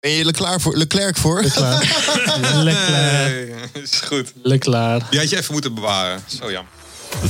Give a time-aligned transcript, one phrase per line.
[0.00, 0.76] Ben je er klaar voor?
[0.76, 1.42] Leclerc voor?
[1.42, 1.82] Leclerc.
[2.54, 3.48] Leclerc.
[3.72, 4.32] Nee, is goed.
[4.42, 5.02] Leclerc.
[5.10, 6.20] Die had je even moeten bewaren.
[6.26, 6.72] Zo jammer.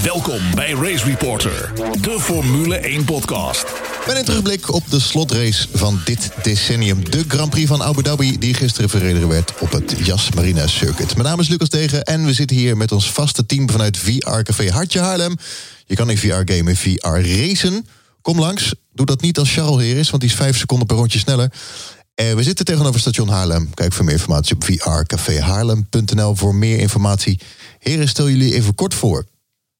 [0.03, 3.65] Welkom bij Race Reporter, de Formule 1 podcast.
[4.07, 7.11] Met een terugblik op de slotrace van dit decennium.
[7.11, 11.15] De Grand Prix van Abu Dhabi, die gisteren verreden werd op het Yas Marina Circuit.
[11.17, 14.43] Mijn naam is Lucas Degen en we zitten hier met ons vaste team vanuit VR
[14.43, 15.37] Café Hartje Haarlem.
[15.87, 17.87] Je kan in VR gamen, VR racen.
[18.23, 20.97] Kom langs, doe dat niet als Charles hier is, want die is vijf seconden per
[20.97, 21.53] rondje sneller.
[22.21, 23.75] En we zitten tegenover station Haarlem.
[23.75, 27.41] Kijk voor meer informatie op vrcafehaarlem.nl voor meer informatie.
[27.79, 29.27] Heren, stel jullie even kort voor.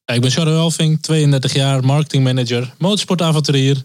[0.05, 3.83] Ik ben Charles Elving, 32 jaar, marketingmanager, motorsportavonturier.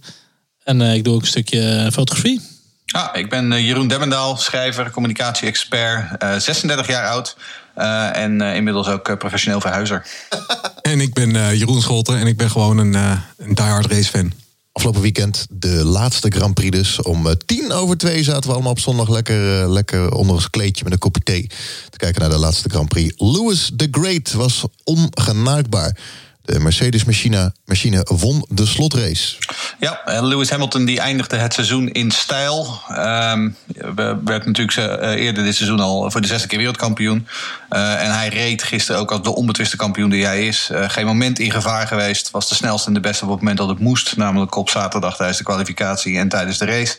[0.65, 2.41] En eh, ik doe ook een stukje eh, fotografie.
[2.87, 7.37] Ah, ik ben eh, Jeroen Demmendaal, schrijver, communicatie-expert, eh, 36 jaar oud
[7.75, 10.07] eh, en eh, inmiddels ook professioneel verhuizer.
[10.83, 14.33] En ik ben eh, Jeroen Scholten en ik ben gewoon een, eh een diehard racefan.
[14.77, 17.03] Afgelopen weekend de laatste Grand Prix dus.
[17.03, 20.51] Om eh, tien over twee zaten we allemaal op zondag lekker, eh, lekker onder ons
[20.51, 21.47] kleedje met een kopje thee.
[21.91, 23.15] Te kijken naar de laatste Grand Prix.
[23.17, 25.99] Lewis the Great was ongenaakbaar.
[26.47, 29.37] De Mercedes-machine machine won de slotrace.
[29.79, 32.81] Ja, eh, Lewis Hamilton die eindigde het seizoen in stijl.
[32.89, 33.51] Ehm,
[33.95, 37.27] we- werd natuurlijk eh, eerder dit seizoen al voor de zesde keer wereldkampioen.
[37.69, 40.69] Eh, en hij reed gisteren ook als de onbetwiste kampioen die hij is.
[40.73, 42.31] Eh, geen moment in gevaar geweest.
[42.31, 44.17] Was de snelste en de beste op het moment dat het moest.
[44.17, 46.97] Namelijk op zaterdag tijdens de kwalificatie en tijdens de race.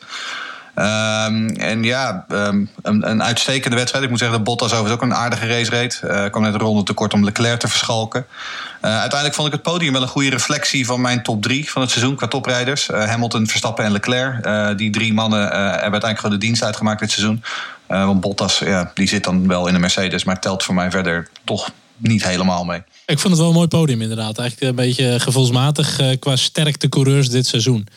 [0.77, 4.03] Ehm, en ja, ehm, een, uitstekende wedstrijd.
[4.03, 5.99] Ik moet zeggen dat Bottas overigens ook een aardige race reed.
[6.03, 8.25] Eh kwam net een ronde tekort om Leclerc te verschalken.
[8.81, 11.81] Eh, uiteindelijk vond ik het podium wel een goede reflectie van mijn top drie van
[11.81, 12.89] het seizoen qua toprijders.
[12.89, 14.77] Eh, Hamilton, Verstappen en Leclerc.
[14.77, 17.43] Die drie mannen hebben uiteindelijk gewoon de dienst uitgemaakt dit seizoen.
[17.87, 21.29] Want Bottas, ja, die zit dan wel in de Mercedes, maar telt voor mij verder
[21.43, 22.81] toch niet helemaal mee.
[23.05, 24.37] Ik vond het wel een mooi podium inderdaad.
[24.37, 27.87] Eigenlijk een beetje gevoelsmatig qua sterkte coureurs dit seizoen.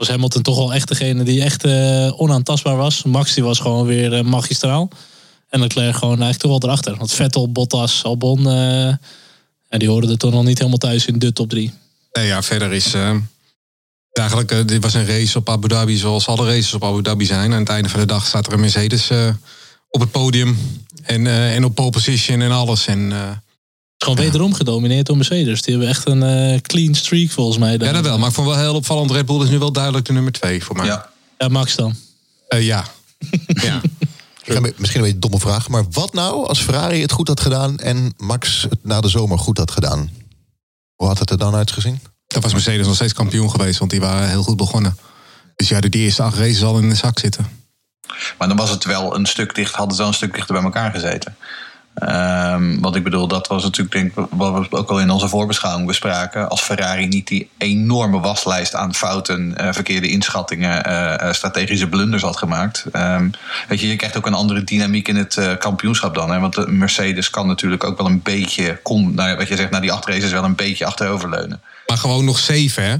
[0.00, 3.02] Was Hamilton toch wel echt degene die echt eh, onaantastbaar was.
[3.02, 4.88] Max die was gewoon weer eh, magistraal.
[5.48, 6.96] En Leclerc gewoon eigenlijk toch wel erachter.
[6.96, 8.38] Want Vettel, Bottas, Albon...
[8.38, 8.94] eh,
[9.68, 11.72] ja, die hoorden er toch nog niet helemaal thuis in de top drie.
[12.12, 12.94] Nee, ja, verder is.
[12.94, 13.14] eh,
[14.12, 17.24] eigenlijk, eh, dit was een race op Abu Dhabi zoals alle races op Abu Dhabi
[17.24, 17.52] zijn.
[17.52, 19.28] Aan het einde van de dag staat er een Mercedes eh,
[19.90, 20.58] op het podium.
[21.02, 22.86] En, eh, en op pole position en alles.
[22.86, 23.30] En, eh,
[24.00, 25.62] is gewoon wederom gedomineerd door Mercedes.
[25.62, 27.72] Die hebben echt een eh, clean streak volgens mij.
[27.72, 28.18] ja, dat wel.
[28.18, 29.10] Maar ik vond wel heel opvallend.
[29.10, 30.86] Red Bull is nu wel duidelijk de nummer twee voor mij.
[30.86, 31.08] Ja.
[31.38, 31.94] Ja, Max dan.
[32.48, 32.84] Eh, ja.
[33.46, 33.80] ja.
[34.44, 37.12] Ik ga me- misschien een beetje een domme vraag, maar wat nou als Ferrari het
[37.12, 40.10] goed had gedaan en Max het na de zomer goed had gedaan?
[40.94, 42.00] Hoe had het er dan uitgezien?
[42.26, 44.96] Dan was Mercedes nog steeds kampioen geweest, want die waren heel goed begonnen.
[45.56, 47.46] Dus ja, die eerste acht races al in de zak zitten.
[48.38, 50.64] Maar dan was het wel een stuk dicht, hadden ze wel een stuk dichter bij
[50.64, 51.36] elkaar gezeten.
[52.00, 55.86] Ehm, want ik bedoel, dat was natuurlijk denk wat we ook al in onze voorbeschouwing
[55.86, 56.48] bespraken.
[56.48, 62.22] Als Ferrari niet die enorme waslijst aan fouten, eh, verkeerde inschattingen, eh, eh, strategische blunders
[62.22, 62.84] had gemaakt.
[62.92, 63.28] Ehm,
[63.68, 66.30] weet je, je krijgt ook een andere dynamiek in het kampioenschap dan.
[66.30, 66.38] Hè?
[66.38, 69.80] Want de Mercedes kan natuurlijk ook wel een beetje, kon, nou, wat je zegt, na
[69.80, 71.60] die acht races wel een beetje achteroverleunen.
[71.86, 72.96] Maar gewoon nog zeven, hè?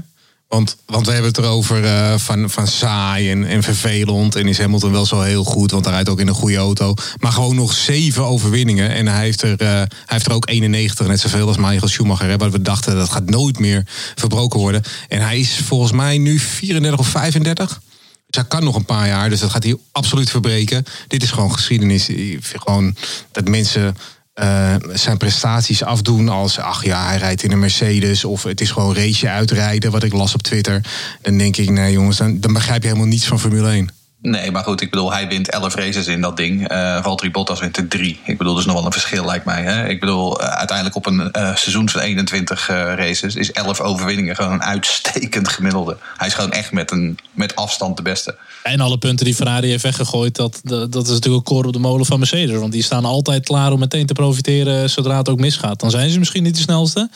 [0.51, 4.35] Want, want we hebben het erover eh, van, van saai en, en vervelend.
[4.35, 6.93] En is Hamilton wel zo heel goed, want hij rijdt ook in een goede auto.
[7.19, 8.89] Maar gewoon nog zeven overwinningen.
[8.89, 12.37] En hij heeft er, eh, hij heeft er ook 91, net zoveel als Michael Schumacher.
[12.37, 13.83] Waar we dachten dat gaat nooit meer
[14.15, 14.83] verbroken worden.
[15.07, 17.81] En hij is volgens mij nu 34 of 35.
[18.27, 20.85] Dus hij kan nog een paar jaar, dus dat gaat hij absoluut verbreken.
[21.07, 22.09] Dit is gewoon geschiedenis.
[22.41, 22.95] Gewoon
[23.31, 23.95] dat mensen
[24.41, 26.59] eh, zijn prestaties afdoen als...
[26.59, 28.25] ach ja, hij rijdt in een Mercedes...
[28.25, 30.81] of het is gewoon race uitrijden, wat ik las op Twitter.
[31.21, 34.00] Dan denk ik, nee jongens, dan begrijp je helemaal niets van Formule 1.
[34.21, 36.67] Nee, maar goed, ik bedoel, hij wint 11 races in dat ding.
[36.67, 38.19] Eh Valtteri Bottas wint er drie.
[38.25, 39.63] Ik bedoel, is nog wel een verschil, lijkt mij.
[39.63, 39.87] Hè?
[39.87, 44.35] Ik bedoel, eh, uiteindelijk op een eh, seizoen van 21 eh, races is 11 overwinningen
[44.35, 45.97] gewoon een uitstekend gemiddelde.
[46.17, 48.37] Hij is gewoon echt met, een, met afstand de beste.
[48.63, 51.73] En alle punten die Ferrari heeft weggegooid, dat, dat, dat is natuurlijk een koor op
[51.73, 52.59] de molen van Mercedes.
[52.59, 55.79] Want die staan altijd klaar om meteen te profiteren zodra het ook misgaat.
[55.79, 57.09] Dan zijn ze misschien niet de snelste,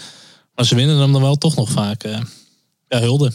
[0.55, 2.03] maar ze winnen hem dan wel toch nog vaak.
[2.88, 3.31] ja, hulde.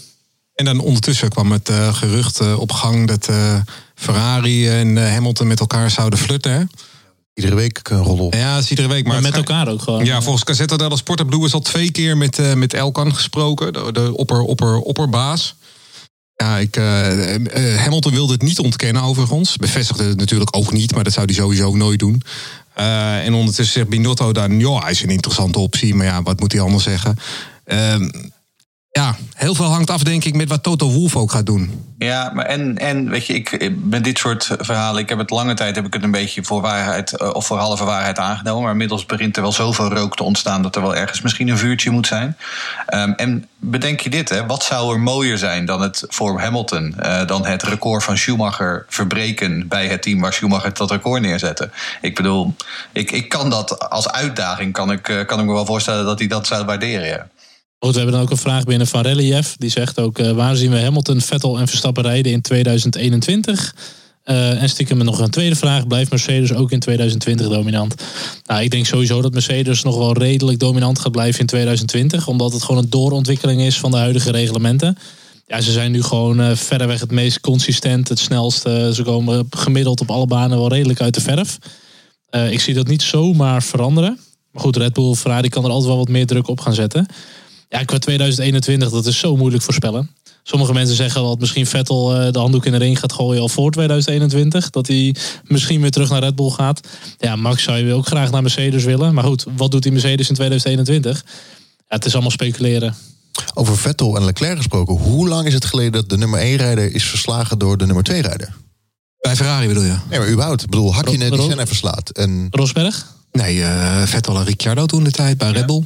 [0.60, 3.06] En dan ondertussen kwam het eh, gerucht eh, op gang...
[3.06, 3.60] dat eh,
[3.94, 6.62] Ferrari en eh, Hamilton met elkaar zouden flirten, hè?
[7.34, 8.34] Iedere week een rol op.
[8.34, 9.06] Ja, dat is iedere week.
[9.06, 10.04] Maar met elkaar ook gewoon.
[10.04, 13.72] Ja, volgens Cassetta dello Sport heeft Lewis al twee keer met, eh, met Elkan gesproken.
[13.72, 15.54] De, de opper, opper, opperbaas.
[16.34, 19.56] Ja, ik, eh, eh, Hamilton wilde het niet ontkennen overigens.
[19.56, 22.22] Bevestigde het natuurlijk ook niet, maar dat zou hij sowieso nooit doen.
[22.74, 24.58] Eh, en ondertussen zegt Binotto dan...
[24.58, 27.16] ja, hij is een interessante optie, maar ja, wat moet hij anders zeggen?
[29.00, 31.88] Ehm, ja, heel veel hangt af, denk ik, met wat Toto Wolff ook gaat doen.
[31.98, 35.54] Ja, maar en, en weet je, ik, met dit soort verhalen, ik heb het lange
[35.54, 38.62] tijd heb ik het een beetje voor waarheid eh, of voor halve waarheid aangenomen.
[38.62, 41.58] Maar inmiddels begint er wel zoveel rook te ontstaan dat er wel ergens misschien een
[41.58, 42.36] vuurtje moet zijn.
[42.94, 44.46] Um, en bedenk je dit, hè?
[44.46, 48.86] wat zou er mooier zijn dan het voor Hamilton, uh, dan het record van Schumacher
[48.88, 51.70] verbreken bij het team waar Schumacher dat record neerzette?
[52.00, 52.54] Ik bedoel,
[52.92, 56.18] ik, ik kan dat als uitdaging, kan ik, uh, kan ik me wel voorstellen dat
[56.18, 57.06] hij dat zou waarderen.
[57.06, 57.26] Ja.
[57.82, 59.54] Goed, we hebben dan ook een vraag binnen van Relief.
[59.58, 63.74] Die zegt ook, uh, waar zien we Hamilton, Vettel en Verstappen rijden in 2021?
[64.24, 65.86] Uh, en stiekem nog een tweede vraag.
[65.86, 67.94] Blijft Mercedes ook in 2020 dominant?
[68.44, 72.28] Nou, ik denk sowieso dat Mercedes nog wel redelijk dominant gaat blijven in 2020.
[72.28, 74.96] Omdat het gewoon een doorontwikkeling is van de huidige reglementen.
[75.46, 78.90] Ja, ze zijn nu gewoon uh, verreweg het meest consistent, het snelste.
[78.94, 81.58] Ze komen gemiddeld op alle banen wel redelijk uit de verf.
[82.50, 84.18] Ik zie dat niet zomaar veranderen.
[84.52, 87.06] Maar goed, Red Bull, Ferrari kan er altijd wel wat meer druk op gaan zetten.
[87.70, 90.10] Ja, qua 2021, dat is zo moeilijk voorspellen.
[90.42, 93.48] Sommige mensen zeggen dat misschien Vettel uh, de handdoek in de ring gaat gooien al
[93.48, 94.70] voor 2021.
[94.70, 95.14] Dat hij
[95.44, 96.80] misschien weer terug naar Red Bull gaat.
[97.18, 99.14] Ja, Max zou je ook graag naar Mercedes willen.
[99.14, 101.24] Maar goed, wat doet die Mercedes in 2021?
[101.76, 102.94] Ja, het is allemaal speculeren.
[103.54, 104.94] Over Vettel en Leclerc gesproken.
[104.94, 108.04] Hoe lang is het geleden dat de nummer 1 rijder is verslagen door de nummer
[108.04, 108.54] 2 rijder?
[109.20, 109.96] Bij Ferrari bedoel je?
[110.08, 110.62] Nee, maar überhaupt.
[110.62, 112.10] Ik bedoel, Hakkinen die Senna verslaat.
[112.10, 112.46] En...
[112.50, 113.06] Rosberg?
[113.32, 115.54] Nee, uh, Vettel en Ricciardo toen de tijd bij ja.
[115.54, 115.84] Red Bull.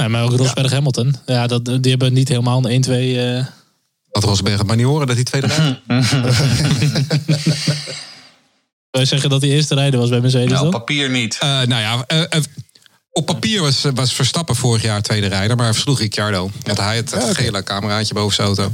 [0.00, 0.74] Ja, maar ook Rosberg ja.
[0.74, 1.16] Hamilton.
[1.26, 2.90] Ja, dat, die hebben niet helemaal een 1-2...
[2.90, 3.46] Uh...
[4.10, 5.80] Had Rosberg het maar niet horen dat hij tweede rijdt?
[8.90, 10.66] Wij zeggen dat hij eerste rijder was bij Mercedes nou, dan?
[10.66, 11.38] op papier niet.
[11.42, 12.42] Uh, nou ja, uh,
[13.10, 16.50] op papier was, was Verstappen vorig jaar tweede rijder, maar versloeg Ricciardo.
[16.62, 17.44] Want hij het, het ja, okay.
[17.44, 18.72] gele cameraatje boven zijn auto.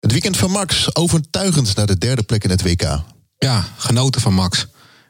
[0.00, 3.02] Het weekend van Max overtuigend naar de derde plek in het WK.
[3.38, 4.66] Ja, genoten van Max.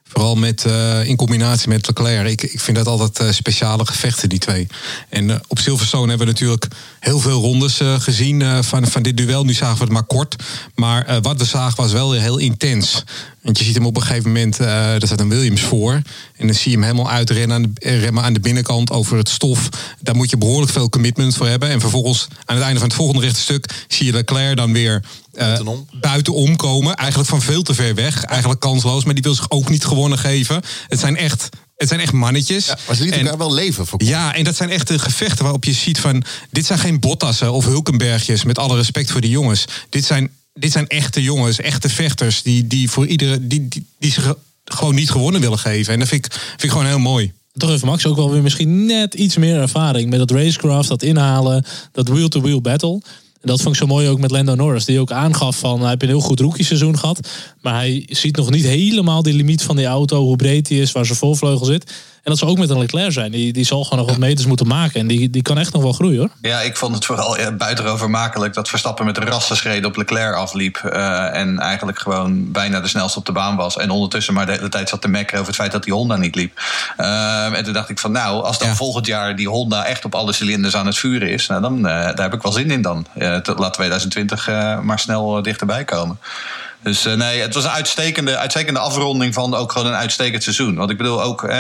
[0.09, 2.29] Vooral met, uh, in combinatie met Leclerc.
[2.29, 4.67] Ik, ik vind dat altijd uh, speciale gevechten, die twee.
[5.09, 6.67] En uh, op Silverstone hebben we natuurlijk
[7.01, 9.45] heel veel rondes gezien van, van dit duel.
[9.45, 10.37] Nu zagen we het maar kort.
[10.75, 13.05] Maar wat we zagen was wel heel intens.
[13.43, 15.93] Want je ziet hem op een gegeven moment, daar staat een Williams voor.
[16.37, 19.29] En dan zie je hem helemaal uitrennen aan de, remmen aan de binnenkant over het
[19.29, 19.69] stof.
[20.01, 21.69] Daar moet je behoorlijk veel commitment voor hebben.
[21.69, 25.03] En vervolgens, aan het einde van het volgende rechte stuk, zie je Leclerc dan weer
[25.33, 25.87] buitenom.
[25.95, 26.95] Uh, buitenom komen.
[26.95, 28.25] Eigenlijk van veel te ver weg.
[28.25, 30.63] Eigenlijk kansloos, maar die wil zich ook niet gewonnen geven.
[30.89, 31.49] Het zijn echt.
[31.79, 32.67] Het zijn echt mannetjes.
[32.67, 33.87] Ja, maar ze lieten elkaar wel leven.
[33.87, 36.23] Voor ja, en dat zijn echt de gevechten waarop je ziet van...
[36.51, 39.65] dit zijn geen Bottassen of Hulkenbergjes, met alle respect voor die jongens.
[39.89, 42.43] Dit zijn, dit zijn echte jongens, echte vechters...
[42.43, 44.35] die, die, voor iedere, die, die, die zich
[44.65, 45.93] gewoon niet gewonnen willen geven.
[45.93, 47.33] En dat vind ik, vind ik gewoon heel mooi.
[47.53, 50.11] Toch heeft Max ook wel weer misschien net iets meer ervaring...
[50.11, 53.03] met dat racecraft, dat inhalen, dat wheel-to-wheel battle...
[53.41, 54.85] Dat vond ik zo mooi ook met Lando Norris.
[54.85, 57.29] Die ook aangaf van hij heeft een heel goed rookie-seizoen gehad.
[57.61, 60.23] Maar hij ziet nog niet helemaal die limiet van die auto.
[60.23, 61.93] Hoe breed die is, waar zijn voorvleugel zit.
[62.23, 63.31] En dat zal ook met een Leclerc zijn.
[63.31, 65.01] Die, die zal gewoon nog wat meters moeten maken.
[65.01, 66.29] En die, die kan echt nog wel groeien hoor.
[66.41, 70.81] Ja, ik vond het vooral ja, buitengewoon makkelijk dat Verstappen met rassenschreden op Leclerc afliep.
[70.85, 73.77] Uh, en eigenlijk gewoon bijna de snelste op de baan was.
[73.77, 76.17] En ondertussen maar de hele tijd zat te mekkeren over het feit dat die Honda
[76.17, 76.61] niet liep.
[76.99, 78.75] Uh, en toen dacht ik van nou, als dan ja.
[78.75, 81.47] volgend jaar die Honda echt op alle cilinders aan het vuren is.
[81.47, 83.07] Nou, dan uh, daar heb ik wel zin in dan.
[83.57, 84.47] laat 2020
[84.83, 86.19] maar snel dichterbij komen.
[86.83, 90.75] Dus uh, nee, het was een uitstekende, uitstekende afronding van ook gewoon een uitstekend seizoen.
[90.75, 91.53] Want ik bedoel ook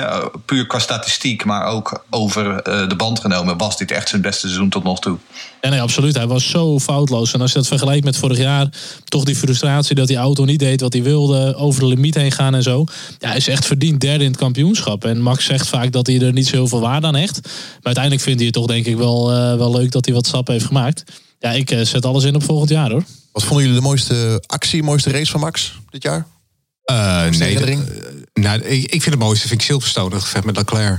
[0.44, 4.46] puur qua statistiek, maar ook over uh, de band genomen, was dit echt zijn beste
[4.46, 5.18] seizoen tot nog toe.
[5.60, 6.16] Ja, nee, absoluut.
[6.16, 7.32] Hij was zo foutloos.
[7.32, 8.68] En als je dat vergelijkt met vorig jaar,
[9.04, 12.32] toch die frustratie dat die auto niet deed wat hij wilde, over de limiet heen
[12.32, 12.84] gaan en zo.
[13.18, 15.04] Ja, hij is echt verdiend derde in het kampioenschap.
[15.04, 17.40] En Max zegt vaak dat hij er niet zo heel veel waarde aan hecht.
[17.42, 20.26] Maar uiteindelijk vindt hij het toch denk ik wel, uh, wel leuk dat hij wat
[20.26, 21.04] stappen heeft gemaakt.
[21.38, 23.04] Ja, ik zet alles in op volgend jaar hoor.
[23.38, 26.26] Wat vonden jullie de mooiste actie, mooiste race van Max dit jaar?
[26.90, 27.78] Uh, nee, uh,
[28.34, 30.98] nou, ik, ik vind het mooiste vind ik Silverstone, dat gevecht met Leclerc.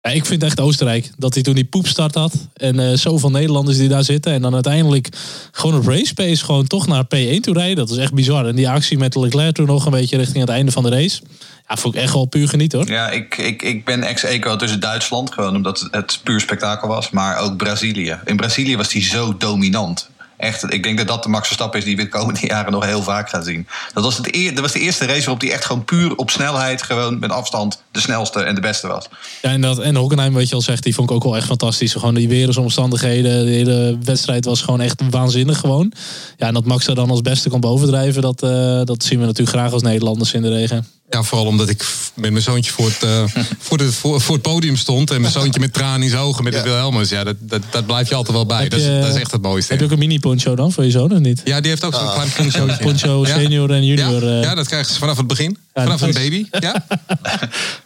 [0.00, 1.10] Ja, ik vind echt Oostenrijk.
[1.16, 2.34] Dat hij toen die poepstart had.
[2.54, 4.32] En uh, zoveel Nederlanders die daar zitten.
[4.32, 5.08] En dan uiteindelijk
[5.50, 7.76] gewoon op race pace gewoon toch naar P1 toe rijden.
[7.76, 8.46] Dat is echt bizar.
[8.46, 11.22] En die actie met Leclerc toen nog een beetje richting het einde van de race.
[11.68, 12.88] Ja, vond ik echt wel puur genieten hoor.
[12.88, 15.32] Ja, ik, ik, ik ben ex-eco tussen Duitsland.
[15.32, 17.10] Gewoon omdat het puur spektakel was.
[17.10, 18.18] Maar ook Brazilië.
[18.24, 20.12] In Brazilië was hij zo dominant.
[20.36, 22.84] Echt, ik denk dat dat de Max Verstappen is die we de komende jaren nog
[22.84, 23.66] heel vaak gaan zien.
[23.92, 26.30] Dat was, het eer, dat was de eerste race waarop hij echt gewoon puur op
[26.30, 29.08] snelheid, gewoon met afstand, de snelste en de beste was.
[29.42, 31.46] Ja, en, dat, en Hockenheim, wat je al zegt, die vond ik ook wel echt
[31.46, 31.92] fantastisch.
[31.92, 35.92] Gewoon die weersomstandigheden, de hele wedstrijd was gewoon echt waanzinnig gewoon.
[36.36, 38.50] Ja, en dat Max er dan als beste kon bovendrijven, dat, uh,
[38.84, 40.86] dat zien we natuurlijk graag als Nederlanders in de regen.
[41.10, 41.84] Ja, vooral omdat ik
[42.14, 43.24] met mijn zoontje voor het, uh,
[43.66, 45.10] voor, de, voor, voor, het podium stond.
[45.10, 46.62] En mijn zoontje met tranen in zijn ogen met ja.
[46.62, 47.08] de Wilhelmus.
[47.08, 48.68] Ja, dat, dat, dat blijf je altijd wel bij.
[48.68, 49.70] Dat is, dat is, echt het mooiste.
[49.72, 51.40] Heb je ook een mini poncho dan voor je zoon of niet?
[51.44, 52.14] Ja, die heeft ook zo'n Ah.
[52.14, 52.66] klein poncho.
[52.80, 54.24] poncho senior en junior.
[54.24, 55.58] Ja, uh, ja, dat krijgen ze vanaf het begin.
[55.74, 56.46] Vanaf een baby.
[56.50, 56.84] Ja,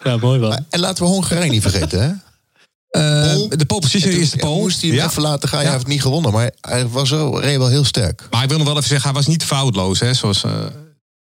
[0.05, 0.59] ja mooi wel.
[0.71, 2.11] En laten we Hongarije niet vergeten, hè?
[2.89, 3.57] Eh, Pole.
[3.57, 4.61] de pole position is de pole.
[4.61, 5.07] moest hij hem Ja.
[5.07, 5.59] even laten gaan.
[5.59, 5.65] Ja.
[5.65, 8.27] Hij heeft niet gewonnen, maar hij was wel, reed wel heel sterk.
[8.31, 10.53] Maar ik wil nog wel even zeggen, hij was niet foutloos, hè, zoals, eh,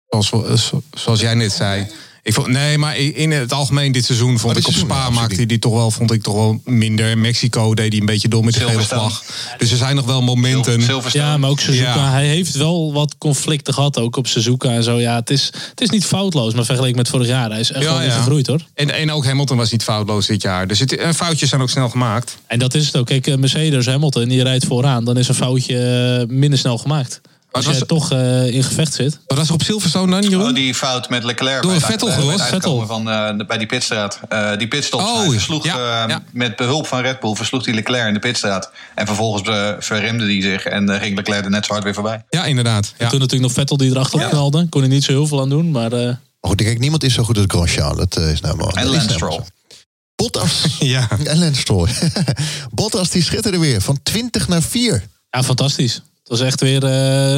[0.09, 0.29] zoals,
[0.69, 1.87] zo- zoals jij net zei.
[2.23, 5.05] Ik vond, nee, maar in het algemeen dit seizoen vond dit ik op seizoen, Spa
[5.05, 7.11] ja, maakte hij die toch wel, vond ik toch wel minder.
[7.11, 9.11] In Mexico deed hij een beetje door met de gele Silverstone.
[9.11, 9.25] vlag.
[9.59, 10.83] Dus er zijn nog wel momenten.
[11.13, 11.95] Ja, maar ook Suzuka.
[11.95, 12.11] Ja.
[12.11, 14.99] Hij heeft wel wat conflicten gehad, ook op Suzuka en zo.
[15.01, 17.51] Ja, het is, het is niet foutloos, maar vergeleken met vorig jaar.
[17.51, 18.11] Hij is echt Ja, wel ja.
[18.11, 18.61] gegroeid, hoor.
[18.75, 20.67] En, en ook Hamilton was niet foutloos dit jaar.
[20.69, 22.37] Dus het, foutjes zijn ook snel gemaakt.
[22.47, 23.07] En dat is het ook.
[23.07, 25.05] Kijk, eh, Mercedes, Hamilton, die rijdt vooraan.
[25.05, 25.79] Dan is een foutje
[26.29, 27.21] eh, minder snel gemaakt.
[27.57, 29.19] Als was- toch eh, in gevecht zit.
[29.27, 30.49] Wat was er op Silverstone dan, Jeroen?
[30.49, 31.63] Oh, die fout met Leclerc.
[31.63, 33.05] Door bij Vettel gelost, uitkomen Vettel.
[33.05, 34.21] Van, eh, bij die pitstraat.
[34.29, 35.01] Eh, die pitstop.
[35.01, 36.23] Oh, versloeg ja, eh, ja.
[36.33, 38.71] met behulp van Red Bull versloeg die Leclerc in de pitstraat.
[38.95, 41.95] En vervolgens eh, verremde hij zich en eh, ging Leclerc er net zo hard weer
[41.95, 42.25] voorbij.
[42.31, 42.87] Ja, inderdaad.
[42.99, 43.09] Ja.
[43.09, 44.29] Toen natuurlijk nog Vettel die erachter Ja.
[44.29, 44.67] knalde.
[44.69, 45.71] Kon hij niet zo heel veel aan doen.
[45.71, 47.97] Maar eh, goed, kijk, niemand is zo goed als Grosjean.
[47.97, 48.67] Dat eh, is nou maar.
[48.75, 49.41] En dat Lance nou Stroll.
[50.17, 50.65] Bottas.
[50.79, 51.09] ja.
[51.25, 51.89] en Lance Stroll.
[52.75, 55.03] Bottas die schitterde weer van 20 naar 4.
[55.31, 56.03] ja, fantastisch.
[56.28, 56.85] Het was echt weer...
[56.85, 57.37] eh,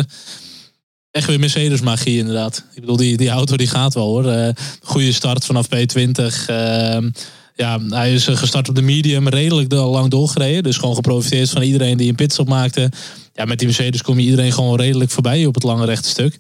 [1.11, 2.65] Echt weer Mercedes-magie, inderdaad.
[2.75, 4.27] Ik bedoel, die, die auto die gaat wel hoor.
[4.27, 4.49] Eh,
[4.83, 6.47] goede start vanaf P20.
[6.47, 7.11] Ehm,
[7.55, 10.63] ja, hij is eh, gestart op de medium, redelijk lang doorgereden.
[10.63, 12.91] Dus gewoon geprofiteerd van iedereen die een pitstop maakte.
[13.35, 16.39] Ja, met die Mercedes kom je iedereen gewoon redelijk voorbij op het lange rechte stuk.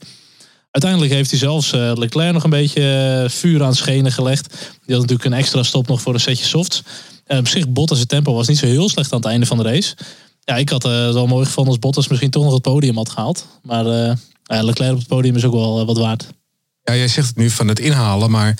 [0.71, 4.49] Uiteindelijk heeft hij zelfs Leclerc nog een beetje vuur aan schenen gelegd.
[4.87, 6.83] Die had natuurlijk een extra stop nog voor een setje softs.
[7.27, 9.63] En op zich, Bottas' tempo was niet zo heel slecht aan het einde van de
[9.63, 9.95] race.
[10.49, 13.09] Ja, ik had eh, wel mooi gevonden als Bottas misschien toch nog het podium had
[13.11, 13.47] gehaald.
[13.63, 16.27] Maar eh, ja, Leclerc op het podium is ook wel eh, wat waard.
[16.83, 18.59] Ja, jij zegt het nu van het inhalen, maar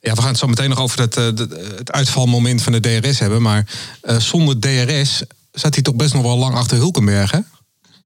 [0.00, 3.42] ja, we gaan het zo meteen nog over de- het uitvalmoment van de DRS hebben.
[3.42, 3.66] Maar
[4.18, 7.38] zonder DRS zat hij toch best nog wel lang achter Hulkenberg, hè?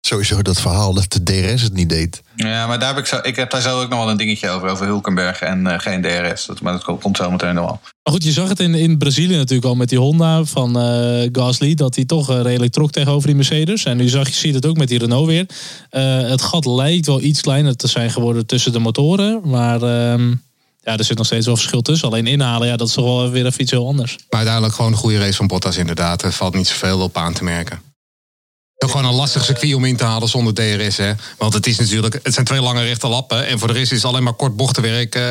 [0.07, 2.23] Sowieso dat verhaal dat de DRS het niet deed.
[2.37, 4.49] Ja, maar daar heb ik, zo, ik heb daar zo ook nog wel een dingetje
[4.49, 4.69] over.
[4.69, 6.47] Over Hulkenberg en eh, geen DRS.
[6.47, 7.81] Dat, maar dat komt- zo meteen nog wel.
[8.03, 11.29] Maar goed, je zag het in, in Brazilië natuurlijk al met die Honda van eh,
[11.33, 11.75] Gasly.
[11.75, 13.85] Dat hij toch eh, redelijk trok tegenover die Mercedes.
[13.85, 15.47] En nu zag je, zie je het ook met die Renault weer.
[15.91, 19.41] Eh, het gat lijkt wel iets kleiner te zijn geworden tussen de motoren.
[19.45, 20.29] Maar ehm,
[20.81, 22.09] ja, er zit nog steeds wel verschil tussen.
[22.09, 24.17] Alleen inhalen, ja, dat is toch wel weer even iets heel anders.
[24.17, 26.23] Maar uiteindelijk gewoon een goede race van Bottas inderdaad.
[26.23, 27.81] Er valt niet zoveel op aan te merken.
[28.83, 30.97] Ook gewoon een lastig circuit om in te halen zonder DRS.
[30.97, 31.13] Hè?
[31.39, 33.47] Want het is natuurlijk, het zijn twee lange rechte lappen.
[33.47, 35.15] En voor de rest is het alleen maar kort bochtenwerk.
[35.15, 35.23] eh,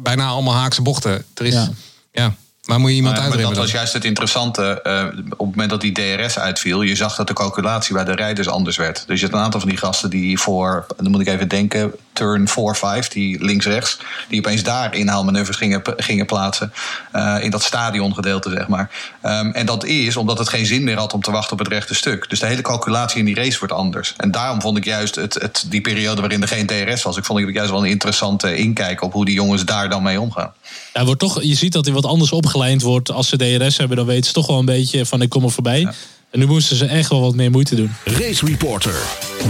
[0.00, 1.24] bijna allemaal haakse bochten.
[1.34, 1.70] Er is, ja.
[2.12, 2.34] Ja.
[2.62, 4.80] waar moet je iemand Maar, maar uitremmen dat was juist het interessante.
[4.82, 8.14] eh, op het moment dat die DRS uitviel, je zag dat de calculatie bij de
[8.14, 9.04] rijders anders werd.
[9.06, 11.92] Dus je had een aantal van die gasten die voor, dan moet ik even denken,
[12.16, 16.72] turn 4, 5, die links-rechts, die opeens daar inhaalmanoeuvres gingen, gingen plaatsen.
[17.12, 18.90] eh, in dat stadiongedeelte, zeg maar.
[19.22, 21.68] Ehm, en dat is omdat het geen zin meer had om te wachten op het
[21.68, 22.28] rechte stuk.
[22.30, 24.14] Dus de hele calculatie in die race wordt anders.
[24.16, 27.24] En daarom vond ik juist het, het, die periode waarin er geen DRS was, ik
[27.24, 30.52] vond ik juist wel een interessante inkijk op hoe die jongens daar dan mee omgaan.
[30.92, 33.10] Ja, wordt toch, je ziet dat hij wat anders opgelijnd wordt.
[33.10, 35.50] Als ze DRS hebben, dan weten ze toch wel een beetje van ik kom er
[35.50, 35.88] voorbij.
[36.30, 37.94] En nu moesten ze echt wel wat meer moeite doen.
[38.04, 38.96] Race Reporter,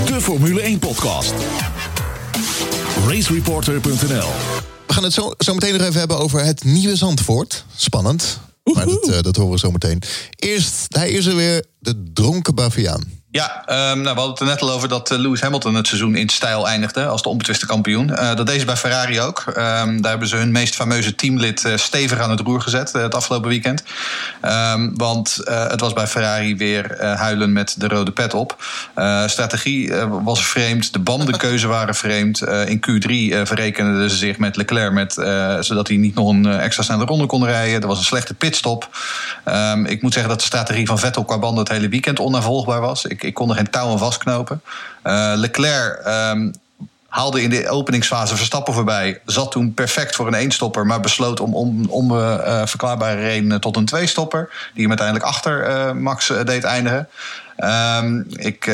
[0.06, 1.34] de Formule 1 podcast.
[3.04, 4.28] Racereporter.nl
[4.86, 7.64] We gaan het zo, zo meteen nog even hebben over het nieuwe Zandvoort.
[7.76, 8.38] Spannend.
[8.64, 10.02] Maar dat, eh, dat horen we zo meteen.
[10.36, 13.04] Eerst, hij is er weer, de dronken Baviaan.
[13.36, 15.86] Ja, ehm, nou, we hadden het er net al over dat eh, Lewis Hamilton het
[15.86, 18.14] seizoen in stijl eindigde als de onbetwiste kampioen.
[18.14, 19.44] Eh, dat deed ze bij Ferrari ook.
[19.46, 23.14] Ehm, daar hebben ze hun meest fameuze teamlid eh, stevig aan het roer gezet het
[23.14, 23.82] afgelopen weekend.
[24.40, 28.64] Ehm, want het was bij Ferrari weer huilen met de rode pet op.
[29.26, 32.40] Strategie was vreemd, de bandenkeuze waren vreemd.
[32.42, 35.12] In Q3 eh, verrekenden ze zich met Leclerc, met,
[35.60, 37.80] zodat hij niet nog een extra snelle ronde kon rijden.
[37.80, 38.88] Er was een slechte pitstop.
[39.84, 43.04] Ik moet zeggen dat de strategie van Vettel qua banden het hele weekend onnavolgbaar was.
[43.04, 44.62] Ik, ik kon er geen touwen vastknopen.
[45.02, 46.50] Eh, Leclerc ehm,
[47.08, 49.20] haalde in de openingsfase Verstappen voorbij.
[49.24, 53.60] Zat toen perfect voor een eenstopper, maar besloot om om, om eh, eh, verklaarbare reden
[53.60, 54.48] tot een tweestopper.
[54.72, 57.08] Die hem uiteindelijk achter Max deed eindigen.
[57.56, 58.64] Ehm, ik,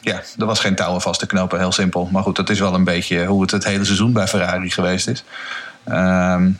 [0.00, 2.08] ja, er was geen touwen vast te knopen, heel simpel.
[2.12, 5.08] Maar goed, dat is wel een beetje hoe het het hele seizoen bij Ferrari geweest
[5.08, 5.24] is.
[5.84, 6.50] Ehm,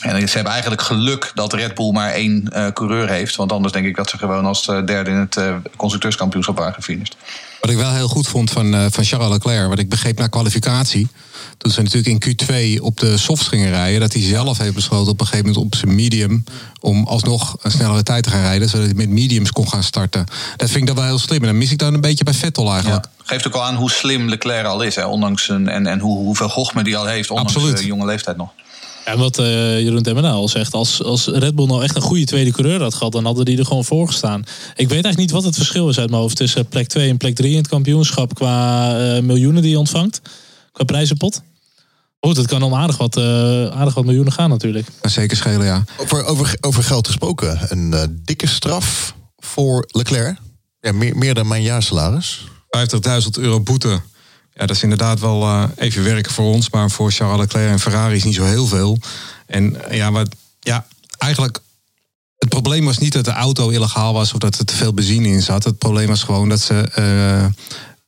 [0.00, 3.36] en ze hebben eigenlijk geluk dat Red Bull maar één eh, coureur heeft.
[3.36, 6.74] Want anders denk ik dat ze gewoon als eh, derde in het eh, constructeurskampioenschap waren
[6.74, 7.16] gefinished.
[7.60, 11.08] Wat ik wel heel goed vond van, van Charles Leclerc, wat ik begreep na kwalificatie.
[11.58, 12.36] Toen ze natuurlijk in
[12.78, 15.64] Q2 op de softs gingen rijden, dat hij zelf heeft besloten op een gegeven moment
[15.66, 16.44] op zijn medium.
[16.80, 20.24] om alsnog een snellere tijd te gaan rijden, zodat hij met mediums kon gaan starten.
[20.56, 21.40] Dat vind ik dan wel heel slim.
[21.40, 23.04] En dan mis ik dan een beetje bij Vettel eigenlijk.
[23.04, 23.10] Ja.
[23.24, 24.94] Geeft ook al aan hoe slim Leclerc al is.
[24.94, 27.78] Hè, ondanks en, en hoe, hoeveel gochme die al heeft, ondanks Absoluut.
[27.78, 28.50] de jonge leeftijd nog.
[29.06, 32.02] Ja, en wat eh, Jeroen Temmerna al zegt, als, als Red Bull nou echt een
[32.02, 34.40] goede tweede coureur had gehad, dan hadden die er gewoon voor gestaan.
[34.40, 37.16] Ik weet eigenlijk niet wat het verschil is uit mijn hoofd tussen plek 2 en
[37.16, 40.20] plek 3 in het kampioenschap qua eh, miljoenen die je ontvangt,
[40.72, 41.42] qua prijzenpot.
[42.20, 43.24] Goed, het kan om aardig wat, eh,
[43.66, 44.86] aardig wat miljoenen gaan natuurlijk.
[45.02, 45.84] Zeker schelen, ja.
[45.96, 47.58] Over, over, over geld gesproken.
[47.68, 50.36] Een eh, dikke straf voor Leclerc.
[50.80, 52.44] Ja, meer, meer dan mijn jaarsalaris.
[53.24, 54.00] 50.000 euro boete.
[54.56, 56.70] Ja, dat is inderdaad wel eh, even werken voor ons.
[56.70, 58.98] Maar voor Charles Leclerc en Ferrari is niet zo heel veel.
[59.46, 60.28] En eh, ja, wat,
[60.60, 60.86] ja,
[61.18, 61.58] eigenlijk...
[62.36, 65.28] Het probleem was niet dat de auto illegaal was of dat er te veel benzine
[65.28, 65.64] in zat.
[65.64, 67.46] Het probleem was gewoon dat ze eh,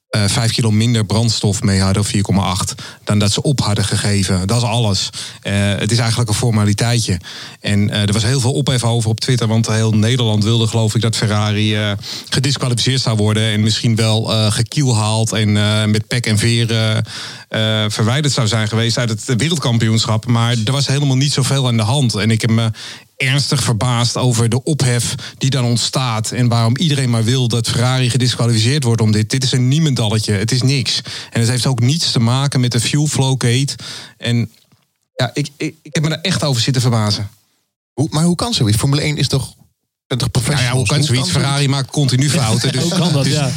[0.08, 2.74] eh, 5 kilo minder brandstof mee hadden, of 4,8,
[3.04, 4.46] dan dat ze op hadden gegeven.
[4.46, 5.10] Dat is alles.
[5.42, 7.20] Eh, het is eigenlijk een formaliteitje.
[7.60, 10.94] En eh, er was heel veel ophef over op Twitter, want heel Nederland wilde geloof
[10.94, 11.96] ik dat Ferrari
[12.28, 15.52] gedisqualificeerd zou worden en misschien wel gekielhaald en
[15.90, 17.02] met pek en veer
[17.48, 20.26] eh, verwijderd zou zijn geweest uit het wereldkampioenschap.
[20.26, 22.14] Maar er was helemaal niet zoveel aan de hand.
[22.14, 22.70] En ik heb me
[23.18, 26.30] ernstig verbaasd over de ophef die dan ontstaat.
[26.30, 29.30] En waarom iedereen maar wil dat Ferrari gedisqualificeerd wordt om dit.
[29.30, 30.32] Dit is een niemendalletje.
[30.32, 31.00] Het is niks.
[31.30, 33.76] En het heeft ook niets te maken met de fuel flow gate.
[34.16, 34.50] En
[35.14, 37.30] ja, ik, ik, ik heb me er echt over zitten verbazen.
[37.92, 38.78] Hoe, maar hoe kan zoiets?
[38.78, 39.54] Formule 1 is toch,
[40.16, 41.30] Nou ja, hoe kan zoiets?
[41.30, 42.72] Ferrari maakt continu fouten.
[42.72, 43.50] Dus, Hoe kan dat, ja.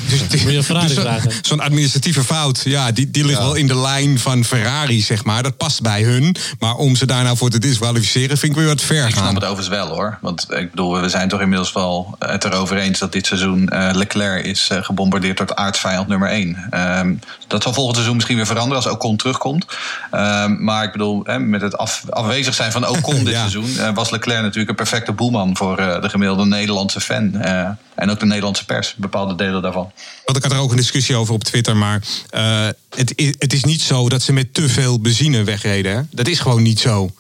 [0.44, 1.32] Moet je Ferrari vragen.
[1.42, 5.44] Zo'n administratieve fout, ja, die, die ligt wel in de lijn van Ferrari, zeg maar.
[5.44, 6.36] Dat past bij hun.
[6.60, 9.24] Maar om ze daar nou voor te disqualificeren, vind ik weer wat ver Ik snap
[9.24, 9.36] gaan.
[9.36, 10.18] het overigens wel hoor.
[10.22, 13.90] Want ik bedoel, we zijn toch inmiddels wel het erover eens dat dit seizoen eh,
[13.94, 17.30] Leclerc is eh, gebombardeerd door aardsvijand nummer 1.
[17.48, 19.66] dat zal volgend seizoen misschien weer veranderen als Ocon terugkomt.
[20.12, 23.40] Ehm, maar ik bedoel, hè, met het af, afwezig zijn van Ocon dit Ja.
[23.50, 27.36] seizoen eh, was Leclerc natuurlijk een perfecte boeman voor eh, de gemiddelde Nederlandse fan.
[27.36, 29.92] eh, en ook de Nederlandse pers, bepaalde delen daarvan.
[30.26, 31.78] Want ik had er ook een discussie over op Twitter.
[31.78, 35.96] Maar eh, het, is, het is niet zo dat ze met te veel benzine wegreden.
[35.96, 36.02] Hè?
[36.12, 37.12] Dat is gewoon niet zo.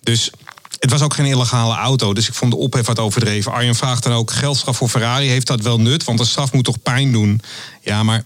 [0.00, 0.30] Dus
[0.78, 2.14] het was ook geen illegale auto.
[2.14, 3.52] Dus ik vond de ophef wat overdreven.
[3.52, 6.04] Arjen vraagt dan ook: geldstraf voor Ferrari, heeft dat wel nut?
[6.04, 7.40] Want een straf moet toch pijn doen?
[7.82, 8.24] Ja, maar.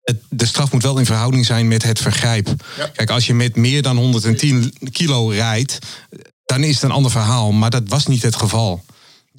[0.00, 2.48] Het, de straf moet wel in verhouding zijn met het vergrijp.
[2.94, 5.78] Kijk, als je met meer dan 110 kilo rijdt,
[6.44, 7.52] dan is het een ander verhaal.
[7.52, 8.84] Maar dat was niet het geval.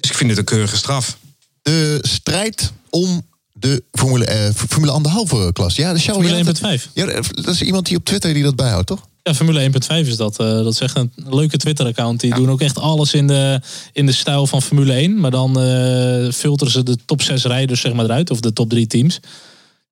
[0.02, 1.18] Dus ik vind het een keurige straf.
[1.62, 5.74] De strijd om de Formule, eh, Formule anderhalve klas.
[5.76, 6.14] Ja, de show.
[6.14, 6.88] Formule ja, dat- 1.5.
[6.94, 9.00] Ja, dat is iemand die op Twitter die dat bijhoudt, toch?
[9.22, 10.38] Ja, Formule 1.5 is dat.
[10.38, 12.20] eh, dat is echt een leuke Twitter-account.
[12.20, 13.60] Die doen ook echt alles in de,
[13.92, 15.20] in de stijl van Formule 1.
[15.20, 18.30] Maar dan eh, filteren ze de top 6 rijders zeg maar, eruit.
[18.30, 19.20] Of de top 3 teams.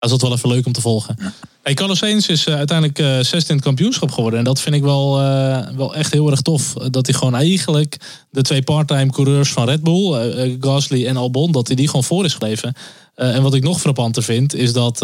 [0.01, 1.17] Dat is dat wel even leuk om te volgen.
[1.63, 4.39] Hey, Carlos Sainz is eh, uiteindelijk eh zesde in het kampioenschap geworden.
[4.39, 6.73] En dat vind ik wel, eh, wel echt heel erg tof.
[6.73, 7.97] Dat hij gewoon eigenlijk
[8.31, 12.25] de twee parttime coureurs van Red Bull, Gasly en Albon, dat hij die gewoon voor
[12.25, 12.75] is gebleven.
[13.15, 14.97] En wat ik nog frappanter vind, is dat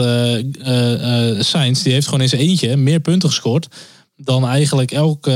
[1.38, 3.68] Sainz, die heeft gewoon in zijn eentje meer punten gescoord
[4.16, 5.26] dan eigenlijk elk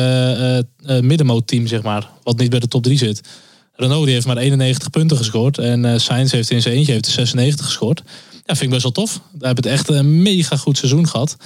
[1.01, 3.20] middenmootteam, zeg maar, wat niet bij de top 3 zit.
[3.75, 7.12] Renault die heeft maar 91 punten gescoord en Sainz heeft in zijn eentje heeft er
[7.12, 8.03] 96 gescoord.
[8.51, 9.21] Ja, vind ik best wel tof.
[9.33, 11.37] Daar hebben het echt een mega goed seizoen gehad.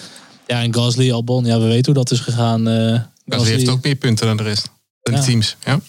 [0.47, 2.69] Ja, en Gasly, Albon, ja, we weten hoe dat is gegaan.
[2.69, 4.71] eh Gasly heeft ook meer punten dan de rest.
[5.03, 5.21] Dan Ja.
[5.21, 5.57] de teams.
[5.64, 5.81] Ja.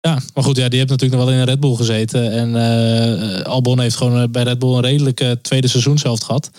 [0.00, 2.32] Ja, maar goed, ja, die heeft natuurlijk nog wel in een Red Bull gezeten.
[2.32, 6.50] En eh, Albon heeft gewoon eh, bij Red Bull een redelijke tweede seizoenshelft gehad.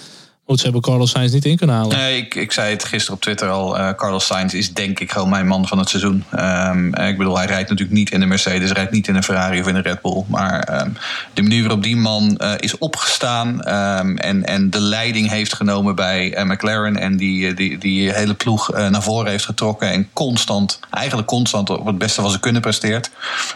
[0.47, 1.97] Goed, ze hebben Carlos Sainz niet in kunnen halen.
[1.97, 3.77] Nee, ik, ik zei het gisteren op Twitter al.
[3.77, 6.23] eh, Carlos Sainz is denk ik gewoon mijn man van het seizoen.
[6.31, 9.23] Ehm, eh, ik bedoel, hij rijdt natuurlijk niet in de Mercedes, rijdt niet in een
[9.23, 10.23] Ferrari of in een Red Bull.
[10.27, 10.89] Maar ehm,
[11.33, 15.95] de manier waarop die man eh, is opgestaan ehm, en, en de leiding heeft genomen
[15.95, 16.97] bij McLaren.
[16.97, 19.91] En die, die, die hele ploeg naar voren heeft getrokken.
[19.91, 23.09] En constant, eigenlijk constant op het beste van zijn kunnen presteert.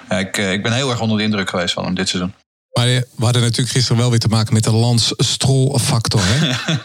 [0.09, 2.33] Ik, ik ben heel erg onder de indruk geweest van hem dit seizoen.
[2.73, 6.21] Maar eh, we hadden natuurlijk gisteren wel weer te maken met de Lance-Stroll-factor.
[6.23, 6.51] Hè?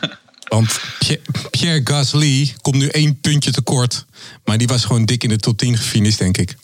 [0.48, 4.04] Want Pierre, Pierre Gasly komt nu één puntje tekort.
[4.44, 6.56] Maar die was gewoon dik in de top 10 gefinished, denk ik.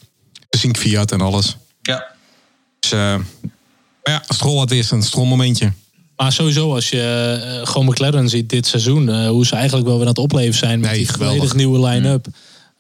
[0.51, 1.57] Gezien Fiat en alles.
[1.83, 2.05] Ja,
[2.81, 5.73] Dus eh, maar ja, Stroll had weer een Stroll-momentje.
[6.17, 7.01] Maar sowieso, als je
[7.63, 10.55] eh, gewoon McLaren ziet dit seizoen, eh, hoe ze eigenlijk wel weer aan het opleven
[10.59, 11.37] zijn met Nee, die geweldig.
[11.37, 12.27] volledig nieuwe line-up.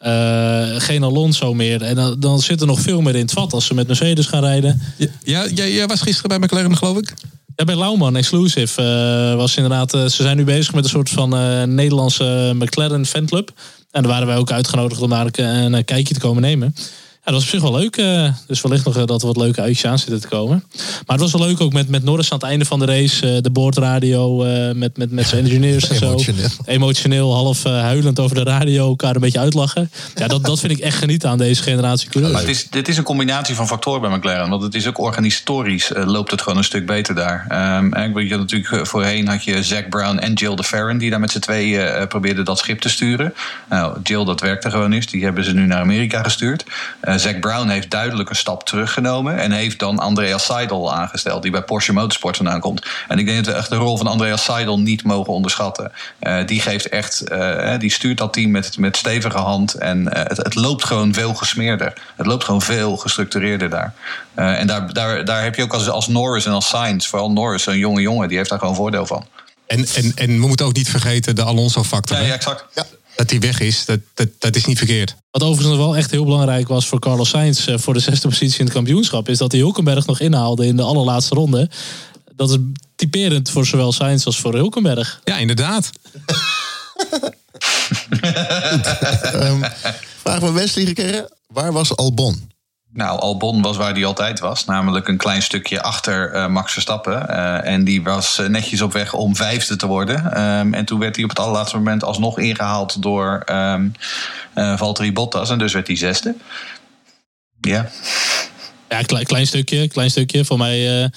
[0.02, 1.82] Eh, geen Alonso meer.
[1.82, 4.26] En dan, dan zit er nog veel meer in het vat als ze met Mercedes
[4.26, 4.82] gaan rijden.
[5.24, 7.14] Ja, jij, was gisteren bij McLaren, geloof ik?
[7.56, 9.94] Ja, bij Lauman Exclusive eh, was inderdaad.
[9.94, 11.28] eh, ze zijn nu bezig met een soort van
[11.74, 13.52] Nederlandse McLaren fanclub.
[13.90, 16.74] En daar waren wij ook uitgenodigd om daar een, een, kijkje te komen nemen.
[17.24, 17.96] Ja, dat was op zich wel leuk.
[17.96, 20.64] eh, dus wellicht nog eh, dat er wat leuke uitjes aan zitten te komen.
[21.06, 23.34] Maar het was wel leuk ook met, met Norris aan het einde van de race.
[23.34, 26.04] eh, de boordradio eh, met, met, met zijn engineers en zo.
[26.10, 26.48] Emotioneel.
[26.64, 28.88] Emotioneel, half huilend over de radio.
[28.88, 29.90] Elkaar een beetje uitlachen.
[30.14, 32.32] Ja, dat, dat vind ik echt genieten aan deze generatie coureurs.
[32.36, 34.48] Maar het is, dit is een combinatie van factoren bij McLaren.
[34.50, 37.46] Want het is ook organisatorisch eh, loopt het gewoon een stuk beter daar.
[37.48, 40.98] Ehm, en ik weet je, natuurlijk voorheen had je Zack Brown en Jill de Ferren...
[40.98, 43.34] die daar met z'n tweeën eh, probeerden dat schip te sturen.
[43.70, 45.10] Nou, Jill, dat werkte gewoon niet.
[45.10, 46.64] Die hebben ze nu naar Amerika gestuurd.
[47.12, 49.38] Eh, Zack Brown heeft duidelijk een stap teruggenomen.
[49.38, 52.86] En heeft dan Andreas Seidel aangesteld, die bij Porsche Motorsport vandaan komt.
[53.08, 55.92] En ik denk dat we echt de rol van Andreas Seidel niet mogen onderschatten.
[56.18, 59.74] Eh, die geeft echt, eh, die stuurt dat team met, met stevige hand.
[59.74, 61.92] En het, het loopt gewoon veel gesmeerder.
[62.16, 63.94] Het loopt gewoon veel gestructureerder daar.
[64.34, 67.66] En daar, daar, daar heb je ook als, als Norris en als Sainz, vooral Norris,
[67.66, 69.26] een jonge jongen, die heeft daar gewoon voordeel van.
[69.66, 72.16] En, en, en we moeten ook niet vergeten de Alonso-factor.
[72.16, 72.64] Ja, ja exact.
[73.16, 75.16] Dat hij weg is, dat, dat, dat is niet verkeerd.
[75.30, 78.58] Wat overigens wel echt heel belangrijk was voor Carlos Sainz eh, voor de zesde positie
[78.58, 81.70] in het kampioenschap, is dat hij Hulkenberg nog inhaalde in de allerlaatste ronde.
[82.36, 82.56] Dat is
[82.96, 85.20] typerend voor zowel Sainz als voor Hulkenberg.
[85.24, 85.90] Ja, inderdaad.
[89.22, 89.62] Ehm,
[90.22, 91.28] vraag van Wesley gekregen.
[91.46, 92.51] Waar was Albon?
[92.94, 94.64] Nou, Albon was waar hij altijd was.
[94.64, 97.28] Namelijk een klein stukje achter eh, Max Verstappen.
[97.28, 100.32] Eh, en die was eh, netjes op weg om vijfde te worden.
[100.32, 103.76] Ehm, en toen werd hij op het allerlaatste moment alsnog ingehaald door eh,
[104.54, 105.50] Valtteri Bottas.
[105.50, 106.34] En dus werd hij zesde.
[107.60, 107.88] Ja,
[108.88, 110.44] Ja, klein, klein stukje, klein stukje.
[110.44, 111.10] Voor mij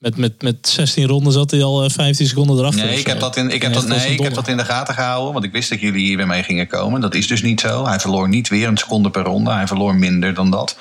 [0.00, 2.84] met, met, met 16 ronden zat hij al eh, 15 seconden erachter.
[2.86, 3.22] nee, ik heb, zo.
[3.22, 5.32] dat, in, ik, heb dat, nee, ik heb dat in de gaten gehouden.
[5.32, 7.00] Want ik wist dat jullie hier weer mee gingen komen.
[7.00, 7.86] Dat is dus niet zo.
[7.86, 9.52] Hij verloor niet weer een seconde per ronde.
[9.52, 10.76] Hij verloor minder dan dat.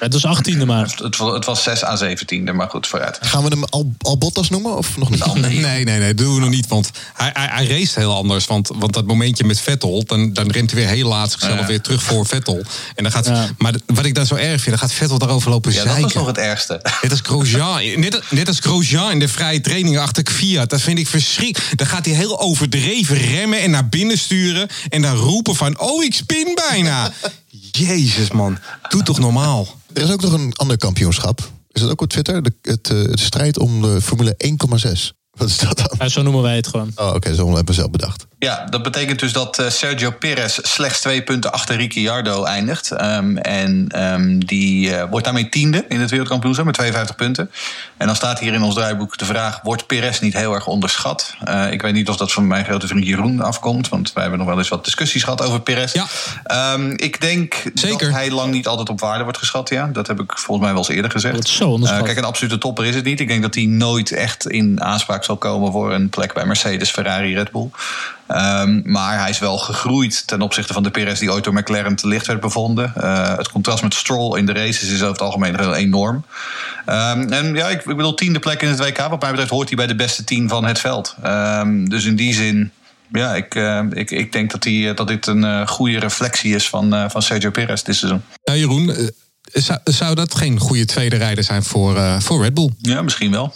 [0.00, 0.82] Ja, het was 18e maar.
[0.82, 3.18] Het, het, het was 6 à 17e, maar goed, vooruit.
[3.20, 5.34] Gaan we hem Al, Albottas noemen of nog niet?
[5.34, 5.60] Nee.
[5.60, 6.68] Nee, nee, nee, doen we nog niet.
[6.68, 8.46] Want hij, hij, hij race heel anders.
[8.46, 11.66] Want, want dat momentje met Vettel, dan, dan remt hij weer heel laat zichzelf Ja.
[11.66, 12.62] weer terug voor Vettel.
[12.94, 13.48] En dan gaat, Ja.
[13.58, 16.04] Maar wat ik dan zo erg vind, dan gaat Vettel daarover lopen Ja, dat zeiken.
[16.04, 16.80] was nog het ergste.
[17.02, 20.70] Net als Grosjean, net, net als Grosjean in de vrije training achter Fiat.
[20.70, 21.76] Dat vind ik verschrikkelijk.
[21.76, 24.68] Dan gaat hij heel overdreven remmen en naar binnen sturen.
[24.88, 27.12] En dan roepen van, oh, ik spin bijna.
[27.70, 28.58] Jezus, man.
[28.88, 29.68] Doe toch normaal.
[29.92, 31.50] Er is ook nog een ander kampioenschap.
[31.72, 32.42] Is dat ook op Twitter?
[32.42, 35.12] De, het, eh, het strijd om de Formule 1,6.
[35.30, 35.94] Wat is dat dan?
[35.98, 36.92] Ja, zo noemen wij het gewoon.
[36.94, 38.26] Oh, oké, zo hebben we zelf bedacht.
[38.44, 42.90] Ja, dat betekent dus dat eh, Sergio Perez slechts twee punten achter Ricciardo eindigt.
[42.90, 47.50] Ehm, en ehm, die eh, wordt daarmee tiende in het wereldkampioenschap met 52 punten.
[47.96, 51.34] En dan staat hier in ons draaiboek de vraag: wordt Perez niet heel erg onderschat?
[51.44, 54.40] Eh, ik weet niet of dat van mijn grote vriend Jeroen afkomt, want wij hebben
[54.40, 55.92] nog wel eens wat discussies gehad over Perez.
[55.92, 56.06] Ja.
[56.44, 58.06] Ehm, ik denk Zeker.
[58.06, 59.68] dat hij lang niet altijd op waarde wordt geschat.
[59.68, 61.34] Ja, dat heb ik volgens mij wel eens eerder gezegd.
[61.34, 62.02] Wordt zo onderschat.
[62.02, 63.20] Kijk, een absolute topper is het niet.
[63.20, 66.90] Ik denk dat hij nooit echt in aanspraak zal komen voor een plek bij Mercedes,
[66.90, 67.70] Ferrari, Red Bull.
[68.34, 71.96] Ehm, maar hij is wel gegroeid ten opzichte van de Perez die ooit door McLaren
[71.96, 72.92] te licht werd bevonden.
[72.96, 76.24] Eh, het contrast met Stroll in de races is over het algemeen heel enorm.
[76.86, 78.98] Ehm, en ja, ik, ik bedoel, tiende plek in het WK.
[78.98, 81.16] Wat mij betreft hoort hij bij de beste tien van het veld.
[81.22, 82.70] Ehm, dus in die zin,
[83.12, 86.68] ja, ik, eh, ik, ik denk dat, hij, dat dit een eh, goede reflectie is
[86.68, 88.22] van, eh, van Sergio Perez dit seizoen.
[88.44, 89.06] Nou, Jeroen, eh,
[89.62, 92.70] zou, zou dat geen goede tweede rijder zijn voor, eh, voor Red Bull?
[92.78, 93.54] Ja, misschien wel.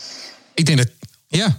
[0.55, 0.89] Ik denk dat,
[1.29, 1.59] ja.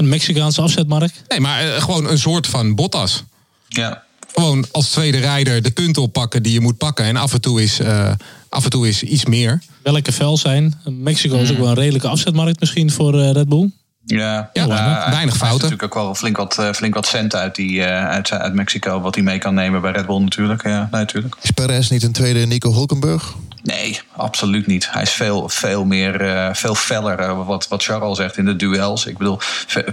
[0.00, 1.22] Een Mexicaanse afzetmarkt.
[1.28, 3.24] Nee, maar eh, gewoon een soort van Bottas.
[3.68, 4.02] Ja,
[4.34, 7.04] Gewoon als tweede rijder de punten oppakken die je moet pakken.
[7.04, 8.10] En af en toe is, eh,
[8.48, 9.62] af en toe is iets meer.
[9.82, 10.80] Welke vel zijn.
[10.84, 11.42] Mexico Hmm.
[11.44, 13.70] is ook wel een redelijke afzetmarkt misschien voor eh, Red Bull.
[14.06, 14.66] Ja, Ja,
[15.10, 15.70] weinig fouten.
[15.70, 19.00] natuurlijk ook wel flink wat, eh, flink wat cent uit, die, eh, uit, uit Mexico.
[19.00, 20.62] Wat hij mee kan nemen bij Red Bull natuurlijk.
[20.62, 21.36] Ja, natuurlijk.
[21.42, 23.34] Is Perez niet een tweede Nico Hulkenberg?
[23.62, 24.90] Nee, absoluut niet.
[24.90, 27.18] Hij is veel, veel meer, eh, veel feller.
[27.18, 29.06] eh, wat, wat Charles zegt in de duels.
[29.06, 29.38] Ik bedoel,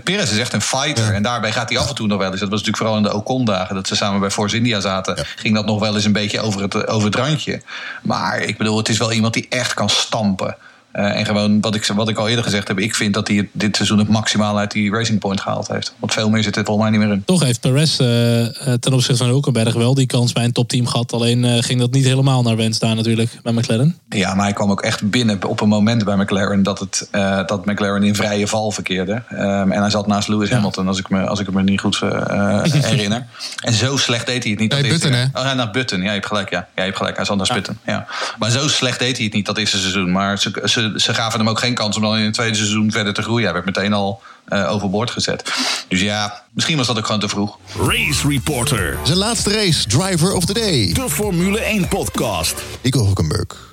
[0.03, 1.13] Perez is echt een fighter.
[1.13, 2.39] En daarbij gaat hij af en toe nog wel eens.
[2.39, 3.75] Dat was natuurlijk vooral in de Ocon-dagen.
[3.75, 5.25] Dat ze samen bij Force India zaten.
[5.36, 7.62] Ging dat nog wel eens een beetje over het, over het randje.
[8.01, 10.58] Maar ik bedoel, het is wel iemand die echt kan stampen.
[10.98, 13.50] Eh, en gewoon, wat ik, wat ik al eerder gezegd heb, ik vind dat hij
[13.52, 15.94] dit seizoen het maximaal uit die Racing Point gehaald heeft.
[16.00, 17.24] Want veel meer zit er volgens mij niet meer in.
[17.26, 20.88] Toch heeft Perez eh, eh, ten opzichte van Hulkenberg wel die kans bij een topteam
[20.88, 21.14] gehad.
[21.14, 23.98] Alleen eh, ging dat niet helemaal naar wens daar natuurlijk bij McLaren.
[24.10, 27.46] Ja, maar hij kwam ook echt binnen op een moment bij McLaren dat, het, eh,
[27.46, 29.24] dat McLaren in vrije val verkeerde.
[29.30, 30.56] Ehm, en hij zat naast Lewis Ja.
[30.56, 33.26] Hamilton, als ik me, als ik me niet goed eh, herinner.
[33.64, 34.72] En zo slecht deed hij het niet.
[34.72, 35.24] Nee, dat Button, hè?
[35.24, 36.00] Oh, ja, naar Button.
[36.00, 36.50] Ja, je hebt gelijk.
[36.50, 37.16] Ja, ja je hebt gelijk.
[37.16, 37.78] Hij zat naast Button.
[37.86, 38.08] Ja.
[38.40, 40.12] Maar zo slecht deed hij het niet dat eerste seizoen.
[40.12, 42.91] Maar ze, ze, ze gaven hem ook geen kans om dan in het tweede seizoen
[42.91, 43.43] verder te groeien.
[43.43, 45.52] Hij werd meteen al eh, overboord gezet.
[45.88, 47.58] Dus ja, misschien was dat ook gewoon te vroeg.
[47.88, 48.97] Race Reporter.
[49.04, 50.93] Zijn laatste race, Driver of the Day.
[50.93, 52.56] De Formule 1 podcast.
[52.84, 53.65] Nico Hulkenberg.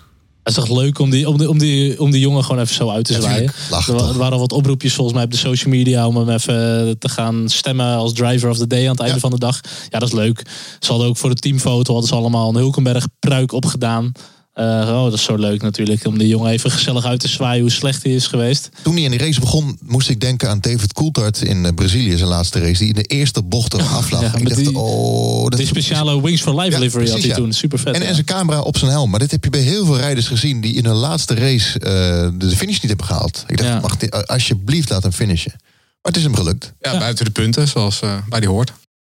[0.43, 2.75] Het is toch leuk om die, om, die, om, die, om die jongen gewoon even
[2.75, 3.53] zo uit te zwaaien.
[3.71, 6.99] er, er waren al wat oproepjes volgens mij op de social media om hem even
[6.99, 9.21] te gaan stemmen als driver of the day aan het einde Ja.
[9.21, 9.61] van de dag.
[9.91, 10.43] Ja, dat is leuk.
[10.81, 14.13] Ze hadden ook voor de teamfoto hadden ze allemaal een Hulkenberg pruik opgedaan.
[14.55, 16.07] Eh, oh, dat is zo leuk natuurlijk.
[16.07, 18.69] Om die jongen even gezellig uit te zwaaien hoe slecht hij is geweest.
[18.83, 22.17] Toen hij in die race begon, moest ik denken aan David Coulthard in eh, Brazilië,
[22.17, 22.79] zijn laatste race.
[22.79, 24.21] Die in de eerste bocht er aflag.
[24.21, 25.43] Ja, ik dacht, die- oh...
[25.49, 27.35] Dat Die speciale Wings for Life Ja, livery had hij ja.
[27.35, 27.53] toen.
[27.53, 27.95] Super vet.
[27.95, 28.07] En, ja.
[28.09, 29.11] en zijn camera op zijn helm.
[29.11, 32.29] Maar dit heb je bij heel veel rijders gezien die in hun laatste race eh,
[32.39, 33.45] de finish niet hebben gehaald.
[33.47, 33.81] Ik dacht, Ja.
[33.81, 35.53] mag dit- alsjeblieft laat hem finishen.
[35.57, 36.73] Maar het is hem gelukt.
[36.81, 38.73] Ja, buiten de punten, zoals eh, bij die hoort.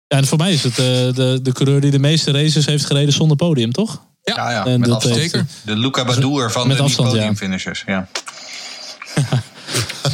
[0.06, 2.84] Ja, en voor mij is het eh, de, de coureur die de meeste races heeft
[2.84, 4.06] gereden zonder podium, toch?
[4.36, 5.20] Ja, ja, En met dat afstand.
[5.20, 5.46] heeft- Zeker.
[5.64, 7.16] De Luca Badoer van Met de afstand, ja.
[7.18, 7.82] podiumfinishers.
[7.86, 8.08] Ja.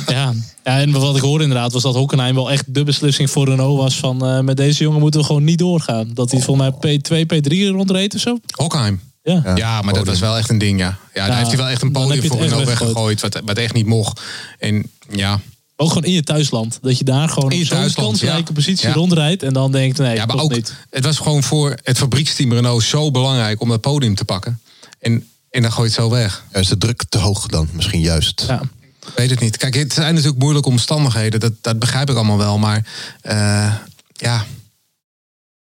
[0.06, 0.32] Ja.
[0.64, 3.78] ja, en wat ik hoorde inderdaad was dat Hockenheim wel echt de beslissing voor Renault
[3.78, 6.10] was van eh, met deze jongen moeten we gewoon niet doorgaan.
[6.14, 8.38] Dat hij volgens mij P2, P3 rondreed of zo.
[8.56, 9.00] Hockheim.
[9.22, 9.42] Ja.
[9.54, 10.96] Ja, maar dat was wel echt een ding, ja.
[11.14, 12.66] Ja, daar heeft hij wel echt een podium voor Renault weggegooid.
[12.66, 14.20] weggegooid, wat, wat echt niet mocht.
[14.58, 15.40] En ja,
[15.76, 16.78] Ook gewoon in je thuisland.
[16.82, 18.52] Dat je daar gewoon In je zo'n kansrijke ja.
[18.52, 18.94] positie Ja.
[18.94, 20.74] rondrijdt en dan denkt nee, ja maar ook, niet.
[20.90, 24.60] het was gewoon voor het fabrieksteam Renault zo belangrijk om dat podium te pakken.
[25.00, 26.44] En, en dan gooi je het zo weg.
[26.52, 28.44] Ja, is de druk te hoog dan misschien juist?
[28.46, 28.60] Ja.
[29.06, 29.56] Ik weet het niet.
[29.56, 31.40] Kijk, het zijn natuurlijk moeilijke omstandigheden.
[31.40, 32.58] Dat, dat begrijp ik allemaal wel.
[32.58, 32.86] Maar
[33.20, 33.74] eh,
[34.12, 34.44] ja,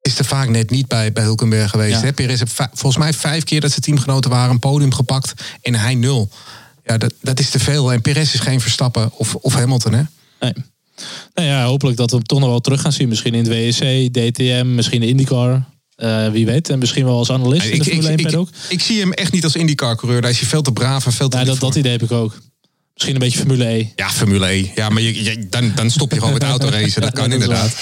[0.02, 2.02] is er vaak net niet bij, bij Hulkenberg geweest.
[2.02, 2.12] Ja.
[2.15, 5.34] Heeft va- volgens mij vijf keer dat zijn teamgenoten waren een podium gepakt.
[5.62, 6.30] En hij nul.
[6.86, 7.93] Ja, dat, dat is te veel.
[7.93, 10.02] En Perez is geen Verstappen of, of Hamilton, hè?
[10.39, 10.54] Nee.
[11.34, 13.08] Nou ja, hopelijk dat we hem toch nog wel terug gaan zien.
[13.10, 15.65] Misschien in het WEC, DTM, misschien de IndyCar.
[15.95, 16.69] Eh, wie weet.
[16.69, 19.56] En misschien wel als analist in de Ik, 1 ik, zie hem echt niet als
[19.56, 20.21] IndyCar-coureur.
[20.21, 22.12] Daar is hij veel te braaf en veel te Ja, dat, dat idee heb ik
[22.12, 22.38] ook.
[22.93, 23.88] Misschien een beetje Formule E.
[23.95, 24.71] Ja, Formule E.
[24.76, 27.02] Ja, maar je, je- dan, dan stop je gewoon met autoracen.
[27.02, 27.76] Dat kan dat inderdaad.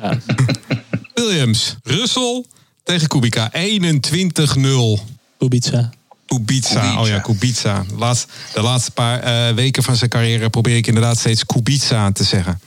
[0.00, 0.18] Ja.
[1.14, 2.44] Williams, Russell
[2.82, 3.52] tegen Kubica.
[3.52, 5.00] 21-0.
[5.38, 5.90] Kubica.
[6.26, 6.68] Kubica.
[6.68, 7.00] Kubica.
[7.00, 7.84] Oh ja, Kubica.
[7.96, 12.24] Laatst, de laatste paar eh, weken van zijn carrière probeer ik inderdaad steeds Kubica te
[12.24, 12.60] zeggen.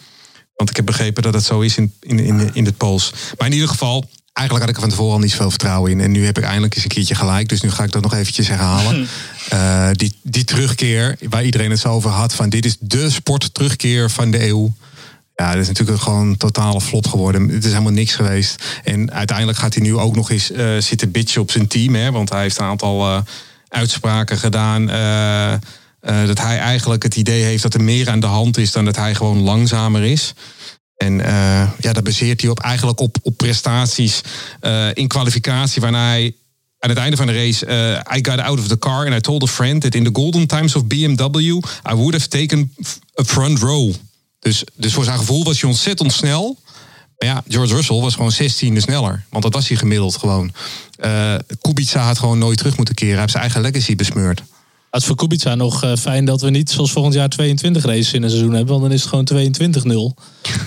[0.56, 3.14] Want ik heb begrepen dat het zo is in, in, in, in het Pools.
[3.38, 6.00] Maar in ieder geval, eigenlijk had ik er van tevoren al niet zoveel vertrouwen in.
[6.00, 7.50] En nu heb ik eindelijk eens een keertje gelijk.
[7.50, 9.08] Dus nu ga ik dat nog eventjes herhalen.
[9.48, 12.34] Eh, die, die terugkeer, waar iedereen het zo over had.
[12.34, 14.74] Van dit is de sportterugkeer van de eeuw.
[15.42, 17.50] Ja, dat is natuurlijk gewoon totale vlot geworden.
[17.50, 18.64] Het is helemaal niks geweest.
[18.84, 21.96] En uiteindelijk gaat hij nu ook nog eens eh, zitten bitchen op zijn team.
[21.96, 23.22] Hè, want hij heeft een aantal eh,
[23.68, 24.90] uitspraken gedaan.
[24.90, 25.54] eh,
[26.26, 28.96] dat hij eigenlijk het idee heeft dat er meer aan de hand is dan dat
[28.96, 30.34] hij gewoon langzamer is.
[30.96, 31.18] En
[31.80, 34.22] ja, dat baseert hij op, eigenlijk op, op prestaties
[34.94, 36.36] in kwalificatie, waarna hij
[36.80, 39.20] aan het einde van de race, eh, I got out of the car and I
[39.20, 42.74] told a friend that in the golden times of BMW, I would have taken
[43.20, 43.94] a front row.
[44.48, 46.58] Dus, dus voor zijn gevoel was hij ontzettend snel.
[47.18, 49.26] Maar ja, George Russell was gewoon 16e sneller.
[49.30, 50.52] Want dat was hij gemiddeld gewoon.
[50.98, 53.14] Eh Kubica had gewoon nooit terug moeten keren.
[53.14, 54.40] Hij heeft zijn eigen legacy besmeurd.
[54.92, 58.14] Het is voor Kubica nog eh, fijn dat we niet zoals volgend jaar 22 races
[58.14, 58.70] in een seizoen hebben.
[58.70, 59.84] Want dan is het gewoon 22-0.
[59.84, 60.14] Dan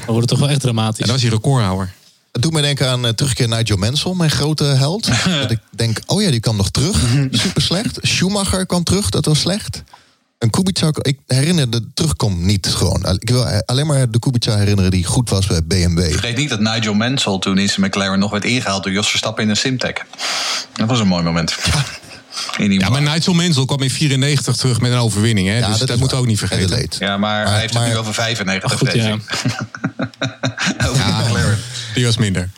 [0.07, 0.99] wordt het toch wel echt dramatisch.
[1.01, 1.93] En dat was hij recordhouder.
[2.33, 5.07] Het doet me denken aan uh, terugkeer Nigel Mansell, mijn grote held.
[5.43, 7.05] dat ik denk, oh ja, die kwam nog terug.
[7.31, 7.99] Super slecht.
[8.03, 9.83] Schumacher kwam terug, dat was slecht.
[10.41, 13.19] En Kubica, ik herinner de terugkom niet gewoon.
[13.19, 16.11] Ik wil alleen maar de Kubica herinneren die goed was bij BMW.
[16.11, 19.43] Vergeet niet dat Nigel Mansell toen in zijn McLaren nog werd ingehaald door Jos Verstappen
[19.45, 19.93] in een Simtech.
[20.73, 21.57] Dat was een mooi moment.
[22.57, 25.49] Ja, maar Nigel Mansell kwam in 94 terug met een overwinning.
[25.49, 25.59] Hè?
[25.59, 26.15] Ja, dus dat waar.
[26.15, 26.89] ook niet vergeten.
[26.99, 29.17] Ja, maar, Maar- hij heeft maar- het nu over 95 Ach, goed, ja.
[30.89, 31.59] over.
[31.95, 32.49] Die was minder.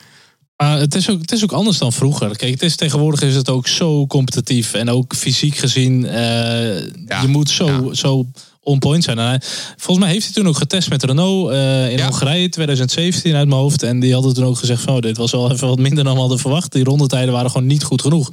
[0.62, 2.36] Maar het is, ook, het is ook anders dan vroeger.
[2.36, 4.74] Kijk, het is, tegenwoordig is het ook zo competitief.
[4.74, 6.06] En ook fysiek gezien.
[6.06, 7.94] eh, je moet zo, ja.
[7.94, 8.26] zo
[8.62, 9.18] on point zijn.
[9.18, 9.40] En hij-
[9.76, 12.04] volgens mij heeft hij toen ook getest met Renault eh, in Ja.
[12.04, 13.82] Hongarije 2017 uit mijn hoofd.
[13.82, 16.12] En die hadden toen ook gezegd van oh, dit was wel even wat minder dan
[16.14, 16.72] we hadden verwacht.
[16.72, 18.30] Die rondetijden waren gewoon niet goed genoeg.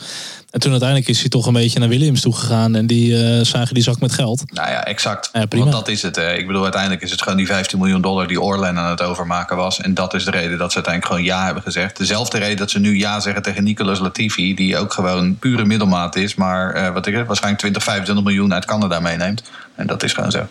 [0.50, 2.76] En toen uiteindelijk is hij toch een beetje naar Williams toe gegaan.
[2.76, 4.44] En die eh, zagen die zak met geld.
[4.54, 5.30] Nou ja, exact.
[5.34, 5.64] Ja, prima.
[5.66, 6.18] Want dat is het.
[6.18, 6.38] eh.
[6.38, 9.58] Ik bedoel, uiteindelijk is het gewoon die 15 miljoen dollar die Orlen aan het overmaken
[9.58, 9.82] was.
[9.82, 11.98] En dat is de reden dat ze uiteindelijk gewoon ja hebben gezegd.
[11.98, 16.16] Dezelfde reden dat ze nu ja zeggen tegen Nicolas Latifi, die ook gewoon pure middelmaat
[16.16, 16.36] is.
[16.36, 19.44] Maar wat ik het, waarschijnlijk 20, 25 miljoen uit Canada meeneemt.
[19.80, 20.48] En dat is gewoon zo.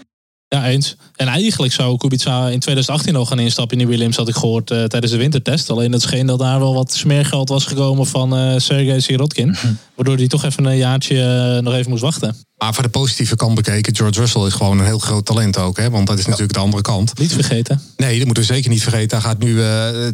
[0.49, 0.97] Ja, eens.
[1.17, 4.71] En eigenlijk zou Kubica in 2018 al gaan instappen in die Williams, had ik gehoord
[4.71, 5.71] eh, tijdens de wintertest.
[5.71, 9.57] Alleen het scheen dat daar wel wat smeergeld was gekomen van eh Sergej Sirotkin.
[9.95, 11.23] Waardoor hij toch even een jaartje
[11.57, 12.37] eh, nog even moest wachten.
[12.57, 15.77] Maar voor de positieve kant bekeken, George Russell is gewoon een heel groot talent ook.
[15.77, 15.91] Hè?
[15.91, 17.19] Want dat is natuurlijk de andere kant.
[17.19, 17.81] Niet vergeten.
[17.97, 19.19] Nee, dat moeten we zeker niet vergeten.
[19.19, 19.61] Hij gaat nu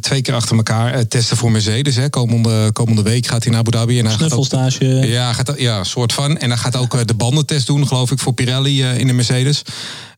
[0.01, 1.97] twee keer achter elkaar testen voor Mercedes.
[1.97, 2.11] Hè.
[2.11, 3.99] Komende, komende week gaat hij naar Abu Dhabi.
[3.99, 5.07] En hij gaat ook, Snuffelstage.
[5.07, 6.39] ja, gaat, ja, soort van.
[6.39, 9.63] En hij gaat ook de bandentest doen, geloof ik, voor Pirelli in de Mercedes.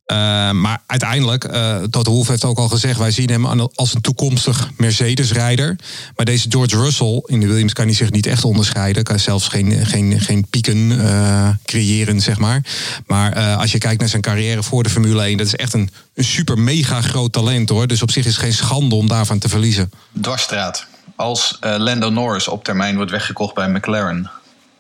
[0.07, 0.17] Uh,
[0.51, 2.99] maar uiteindelijk, uh, Toto Wolff heeft ook al gezegd...
[2.99, 5.77] wij zien hem als een toekomstig Mercedes-rijder.
[6.17, 9.05] Maar deze George Russell in de Williams kan hij zich niet echt onderscheiden.
[9.05, 12.65] Kan zelfs geen, geen, geen pieken uh, creëren, zeg maar.
[13.07, 15.37] Maar als je kijkt naar zijn carrière voor de Formule 1...
[15.37, 17.87] dat is echt een, een super mega groot talent, hoor.
[17.87, 19.91] Dus op zich is het geen schande om daarvan te verliezen.
[20.21, 20.87] Dwarsstraat.
[21.17, 24.31] Als Lando Norris op termijn wordt weggekocht bij McLaren...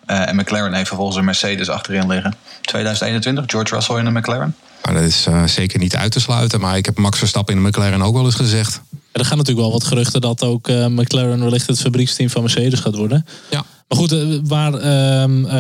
[0.07, 2.35] En McLaren heeft vervolgens een Mercedes achterin liggen.
[2.61, 4.55] 2021, George Russell in een McLaren.
[4.87, 6.61] Maar dat is uh, zeker niet uit te sluiten.
[6.61, 8.81] Maar ik heb Max Verstappen in de McLaren ook wel eens gezegd.
[8.91, 12.43] Ja, er gaan natuurlijk wel wat geruchten dat ook uh, McLaren wellicht het fabrieksteam van
[12.43, 13.27] Mercedes gaat worden.
[13.51, 13.65] Ja.
[13.89, 14.73] Maar goed, uh, waar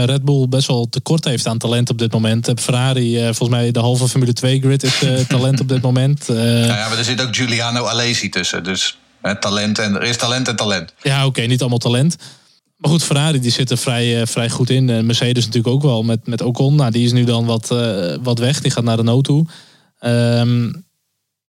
[0.04, 2.50] Red Bull best wel tekort heeft aan talent op dit moment.
[2.56, 6.28] Ferrari, volgens mij de halve Formule 2 grid is talent op dit moment.
[6.28, 8.64] Nou ja, maar er zit ook Giuliano Alesi tussen.
[8.64, 8.98] Dus
[9.40, 10.92] talent en, er is talent en talent.
[11.02, 12.16] Ja, oké, okay, niet allemaal talent.
[12.76, 14.90] Maar goed, Ferrari die zit er vrij, eh, vrij goed in.
[14.90, 16.74] En Mercedes natuurlijk ook wel met, met Ocon.
[16.74, 18.60] Nou, die is nu dan wat, eh, wat weg.
[18.60, 19.46] Die gaat naar Renault toe.
[19.98, 20.68] Ehm,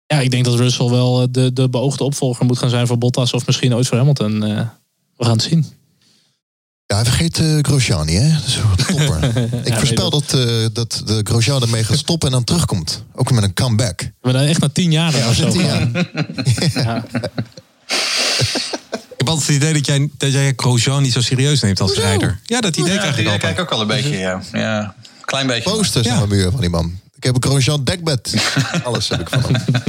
[0.07, 2.99] ja, ik denk dat Russell wel eh, de, de beoogde opvolger moet gaan zijn voor
[2.99, 3.33] Bottas.
[3.33, 4.45] Of misschien ooit voor Hamilton.
[4.45, 4.67] Eh,
[5.17, 5.67] we gaan het zien.
[6.87, 8.29] Ja, vergeet eh Grosjean niet, hè?
[8.33, 9.49] Dat is een topper.
[9.67, 10.31] Ik voorspel dat,
[10.73, 13.05] dat de Grosjean ermee gaat stoppen en dan terugkomt.
[13.15, 14.11] Ook met een comeback.
[14.21, 15.51] Maar dan echt na tien jaar dan of zo.
[15.51, 15.89] tien jaar.
[16.85, 17.05] Ja.
[19.23, 21.91] Ik heb altijd het idee dat jij, dat jij Grosjean niet zo serieus neemt als
[21.91, 22.07] Hoezo?
[22.07, 22.39] rijder.
[22.45, 23.41] Ja, dat idee Ja, krijg ik ik altijd.
[23.55, 24.41] kijk ook al een beetje, ja.
[24.53, 24.95] ja.
[25.25, 25.71] Klein beetje.
[25.71, 26.13] Posters Ja.
[26.13, 27.01] aan mijn muur van die man.
[27.17, 28.35] Ik heb een Grosjean dekbed.
[28.85, 29.83] Alles heb ik van hem.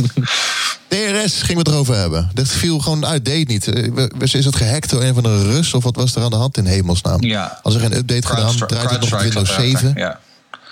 [0.88, 2.30] DRS gingen we het erover hebben.
[2.34, 3.68] Dat viel gewoon uit, deed niet.
[3.68, 5.74] Eh, Is het gehackt door een van de Rus?
[5.74, 7.22] Of wat was er aan de hand in hemelsnaam?
[7.24, 7.60] Ja.
[7.64, 9.94] Als er geen update gedaan, draait het nog Windows zat erachter, 7.
[9.96, 10.20] Ja.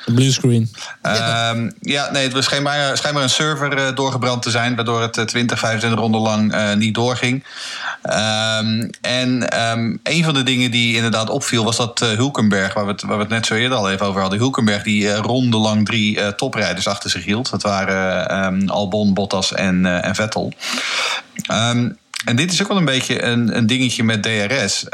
[0.06, 0.72] Blue screen.
[1.02, 5.18] Ehm, ja, nee, het was schijnbaar, schijnbaar een server eh, doorgebrand te zijn, waardoor het
[5.18, 7.44] eh, 20, 25 ronden lang eh, niet doorging.
[8.02, 12.86] Ehm, en ehm, een van de dingen die inderdaad opviel was dat eh, Hulkenberg, waar
[12.86, 16.28] we, het, net zo eerder al even over hadden, Hulkenberg die eh, rondelang drie eh,
[16.28, 17.50] toprijders achter zich hield.
[17.50, 20.54] Dat waren Albon, Bottas en, eh, en Vettel.
[22.26, 24.86] En dit is ook wel een beetje een, een dingetje met DRS.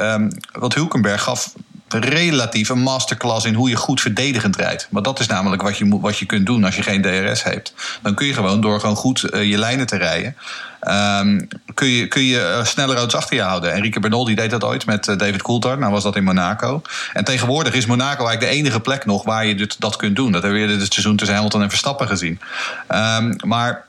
[0.52, 1.54] Want Hulkenberg gaf
[1.88, 4.88] relatief een masterclass in hoe je goed verdedigend rijdt.
[4.90, 7.74] Maar dat is namelijk wat je, wat je kunt doen als je geen DRS hebt.
[8.02, 10.36] Dan kun je gewoon door gewoon goed eh, je lijnen te rijden...
[10.80, 11.40] ehm,
[11.74, 13.74] kun je, kun je eh, snelle auto's achter je houden.
[13.74, 15.80] Enrique Bernal die deed dat ooit met eh, David Coulthard.
[15.80, 16.82] Nou was dat in Monaco.
[17.14, 19.24] En tegenwoordig is Monaco eigenlijk de enige plek nog...
[19.24, 20.32] waar je dit, dat kunt doen.
[20.32, 22.40] Dat hebben we eerder dit seizoen tussen Hamilton en Verstappen gezien.
[22.88, 23.87] Ehm, maar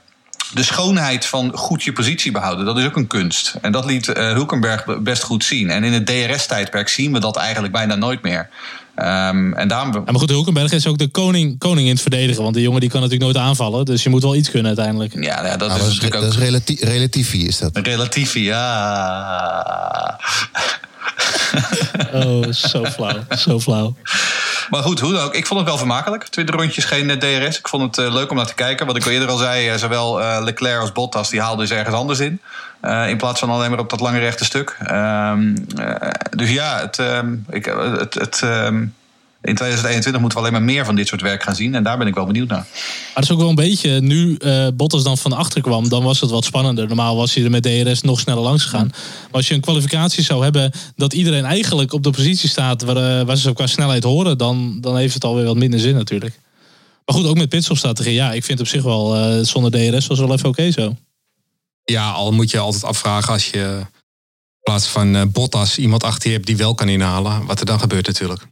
[0.55, 3.55] de schoonheid van goed je positie behouden, dat is ook een kunst.
[3.61, 5.71] En dat liet eh, Hulkenberg be- best goed zien.
[5.71, 8.49] En in het DRS-tijdperk zien we dat eigenlijk bijna nooit meer.
[8.95, 9.93] Ehm, en daarom.
[9.93, 12.43] Ja, maar goed, Hulkenberg is ook de koning, koning in het verdedigen.
[12.43, 13.85] Want die jongen die kan natuurlijk nooit aanvallen.
[13.85, 15.15] Dus je moet wel iets kunnen uiteindelijk.
[15.15, 16.43] Ja, ja, dat Nou, is dat is, natuurlijk dat is ook.
[16.45, 17.77] relatief, relatiefie, is dat.
[17.77, 20.19] Relatief, ja.
[22.13, 23.19] Oh, zo flauw.
[23.37, 23.97] Zo flauw.
[24.71, 25.35] Maar goed, hoe dan ook.
[25.35, 26.25] Ik vond het wel vermakelijk.
[26.25, 27.59] 20 rondjes geen eh, DRS.
[27.59, 28.87] Ik vond het eh, leuk om naar te kijken.
[28.87, 31.97] Wat ik al eerder al zei, eh, zowel Leclerc als Bottas die haalden dus ergens
[31.97, 32.41] anders in.
[33.07, 34.77] In plaats van alleen maar op dat lange rechte stuk.
[34.81, 37.65] Ehm, eh, dus ja, het, ehm, ik,
[37.99, 38.87] het, het, ehm,
[39.43, 41.75] in 2021 moeten we alleen maar meer van dit soort werk gaan zien.
[41.75, 42.59] En daar ben ik wel benieuwd naar.
[42.59, 46.03] Maar het is ook wel een beetje, nu eh Bottas dan van achter kwam, dan
[46.03, 46.87] was het wat spannender.
[46.87, 48.87] Normaal was hij er met DRS nog sneller langs gegaan.
[48.87, 53.21] Maar als je een kwalificatie zou hebben dat iedereen eigenlijk op de positie staat waar,
[53.21, 56.41] eh, waar ze qua snelheid horen, dan, dan heeft het alweer wat minder zin natuurlijk.
[57.05, 58.15] Maar goed, ook met pitstopstrategie.
[58.15, 60.97] Ja, ik vind op zich wel, eh, zonder DRS was wel even oké zo.
[61.85, 66.29] Ja, al moet je altijd afvragen als je in plaats van eh, Bottas iemand achter
[66.29, 68.47] je hebt die wel kan inhalen, wat er dan gebeurt natuurlijk.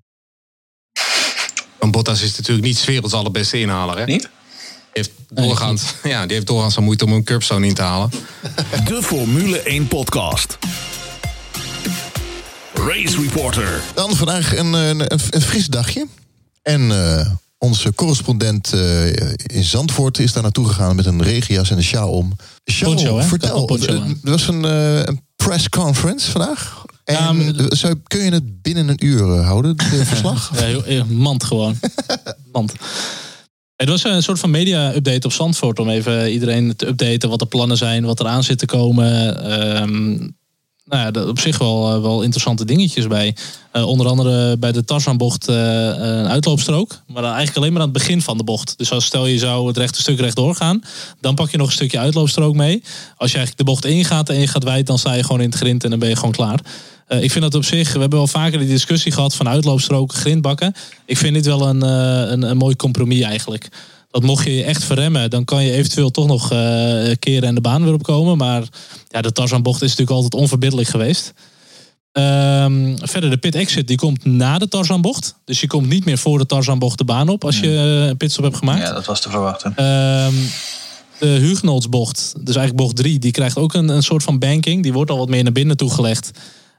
[1.78, 3.98] Want Bottas is natuurlijk niet werelds allerbeste inhaler.
[3.98, 4.04] Hè?
[4.04, 4.28] Die Niet?
[4.92, 8.11] heeft doorgaans, ja, die heeft doorgaans al moeite om een curbstone in te halen.
[8.85, 10.59] De Formule 1 podcast.
[12.74, 13.80] Race Reporter.
[13.94, 16.06] Dan vandaag een, een, een, een fris dagje.
[16.62, 17.26] En eh,
[17.59, 19.06] onze correspondent eh,
[19.46, 22.37] in Zandvoort is daar naartoe gegaan met een regenjas en een sjaal om.
[22.70, 23.68] Sjaal, vertel.
[23.68, 23.88] Eh.
[23.88, 26.85] Er was een, eh, een press conference vandaag.
[27.06, 30.52] En eh, zou, kun je het binnen een uur eh, houden, dit verslag?
[30.86, 31.78] Ja, mand gewoon.
[32.52, 32.72] mand.
[33.76, 37.46] Het was een soort van media-update op Zandvoort om even iedereen te updaten wat de
[37.46, 39.42] plannen zijn, wat er aan zit te komen.
[39.44, 40.28] Ehm,
[40.87, 43.37] nou ja, op zich wel, eh, wel interessante dingetjes bij.
[43.72, 47.01] Eh, onder andere bij de Tarzanbocht eh, een uitloopstrook.
[47.07, 48.75] Maar dan eigenlijk alleen maar aan het begin van de bocht.
[48.79, 50.83] Dus als stel je zou het rechte stuk rechtdoor gaan,
[51.20, 52.83] dan pak je nog een stukje uitloopstrook mee.
[53.16, 55.49] Als je eigenlijk de bocht ingaat en je gaat wijd, dan sta je gewoon in
[55.49, 56.61] het grind en dan ben je gewoon klaar.
[57.09, 60.75] Ik vind dat op zich, we hebben wel vaker die discussie gehad van uitloopstroken, grindbakken.
[61.05, 63.68] Ik vind dit wel een, een, een mooi compromis eigenlijk.
[64.16, 66.59] Dat mocht je je echt verremmen, dan kan je eventueel toch nog eh,
[67.18, 68.37] keren en de baan weer opkomen.
[68.37, 68.62] Maar
[69.09, 71.33] ja, de Tarzanbocht is natuurlijk altijd onverbiddelijk geweest.
[72.12, 75.35] Ehm, verder, de pit exit die komt na de Tarzanbocht.
[75.44, 78.16] Dus je komt niet meer voor de Tarzanbocht de baan op als je eh, een
[78.16, 78.83] pitstop hebt gemaakt.
[78.83, 79.72] Ja, dat was te verwachten.
[79.76, 80.35] Ehm,
[81.18, 84.83] de Hugenoldsbocht, dus eigenlijk bocht 3, die krijgt ook een, een soort van banking.
[84.83, 86.31] Die wordt al wat meer naar binnen toegelegd.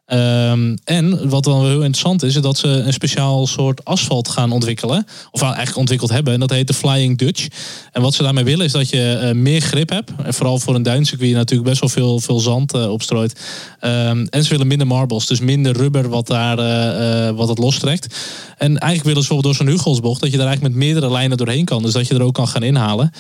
[0.08, 4.30] Ehm, en wat dan wel heel interessant is, is dat ze een speciaal soort asfalt
[4.30, 5.06] gaan ontwikkelen.
[5.32, 6.34] Of eigenlijk ontwikkeld hebben.
[6.34, 7.48] En dat heet de Flying Dutch.
[7.91, 10.12] En wat ze daarmee willen is dat je eh, meer grip hebt.
[10.24, 13.39] En vooral voor een duincircuit natuurlijk best wel veel, veel zand eh, opstrooit.
[13.80, 18.15] Ehm, en ze willen minder marbles, dus minder rubber wat, daar, eh, wat het lostrekt.
[18.58, 21.38] En eigenlijk willen ze bijvoorbeeld door zo'n Hugelsbocht dat je daar eigenlijk met meerdere lijnen
[21.38, 21.82] doorheen kan.
[21.82, 23.12] Dus dat je er ook kan gaan inhalen.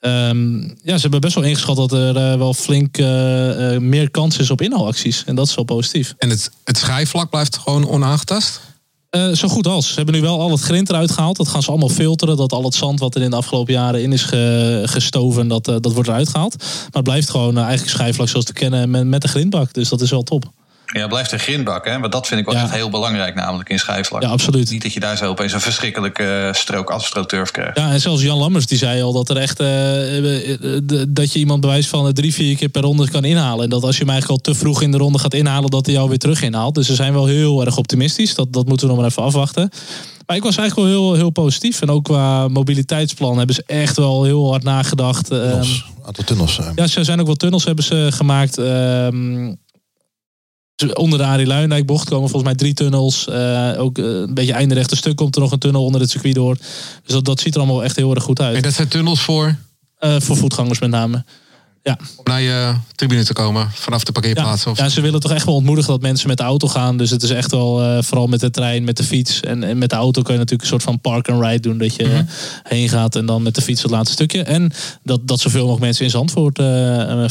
[0.00, 4.10] Ehm, ja, ze hebben best wel ingeschat dat er eh, wel flink eh, eh, meer
[4.10, 5.24] kans is op inhaalacties.
[5.26, 6.14] En dat is wel positief.
[6.18, 8.60] En het, het schijfvlak blijft gewoon onaangetast.
[9.32, 9.88] Zo goed als.
[9.88, 11.36] Ze hebben nu wel al het grind eruit gehaald.
[11.36, 12.36] Dat gaan ze allemaal filteren.
[12.36, 15.64] Dat al het zand wat er in de afgelopen jaren in is ge- gestoven, dat,
[15.64, 16.56] dat wordt eruit gehaald.
[16.58, 19.72] Maar het blijft gewoon eigenlijk schijfvlak zoals te kennen met, met de grindbak.
[19.72, 20.52] Dus dat is wel top.
[20.92, 21.98] Ja, blijft een grindbak, hè?
[22.00, 22.62] Want dat vind ik wel Ja.
[22.62, 24.22] echt heel belangrijk, namelijk in schijfvlak.
[24.22, 24.70] Ja, absoluut.
[24.70, 27.76] Niet dat je daar zo opeens een verschrikkelijke eh, strook astroturf krijgt.
[27.78, 30.16] Ja, en zelfs Jan Lammers die zei al dat er echt eh,
[30.52, 33.64] eh, dat je iemand bewijs van drie, vier keer per ronde kan inhalen.
[33.64, 35.86] En dat als je hem eigenlijk al te vroeg in de ronde gaat inhalen, dat
[35.86, 36.74] hij jou weer terug inhaalt.
[36.74, 38.34] Dus ze zijn wel heel erg optimistisch.
[38.34, 39.70] Dat, dat moeten we nog maar even afwachten.
[40.26, 41.80] Maar ik was eigenlijk wel heel, heel positief.
[41.82, 45.30] En ook qua mobiliteitsplan hebben ze echt wel heel hard nagedacht.
[45.30, 46.58] Ehm, Tunnels, Een aantal tunnels.
[46.58, 46.66] eh.
[46.74, 48.58] ja, ze zijn ook wel tunnels hebben ze gemaakt.
[48.58, 49.54] Ehm,
[50.78, 53.28] dus onder de Arie Luijendijk bocht komen volgens mij drie tunnels.
[53.28, 56.10] Eh, ook eh, een beetje einde rechte stuk komt er nog een tunnel onder het
[56.10, 56.56] circuit door.
[57.02, 58.56] Dus dat, dat ziet er allemaal echt heel erg goed uit.
[58.56, 59.56] En dat zijn tunnels voor
[59.98, 61.24] Eh, voor voetgangers met name.
[61.82, 61.98] Ja.
[62.16, 64.66] om naar je tribune te komen vanaf de Ja, parkeerplaats.
[64.66, 64.78] of...
[64.78, 66.96] ja, ze willen toch echt wel ontmoedigen dat mensen met de auto gaan.
[66.96, 69.40] Dus het is echt wel, vooral met de trein, met de fiets.
[69.40, 71.78] En, en met de auto kun je natuurlijk een soort van park and ride doen.
[71.78, 72.18] Dat je eh,
[72.62, 74.42] heen gaat en dan met de fiets het laatste stukje.
[74.42, 74.72] En
[75.02, 76.56] dat, dat zoveel mogelijk mensen in Zandvoort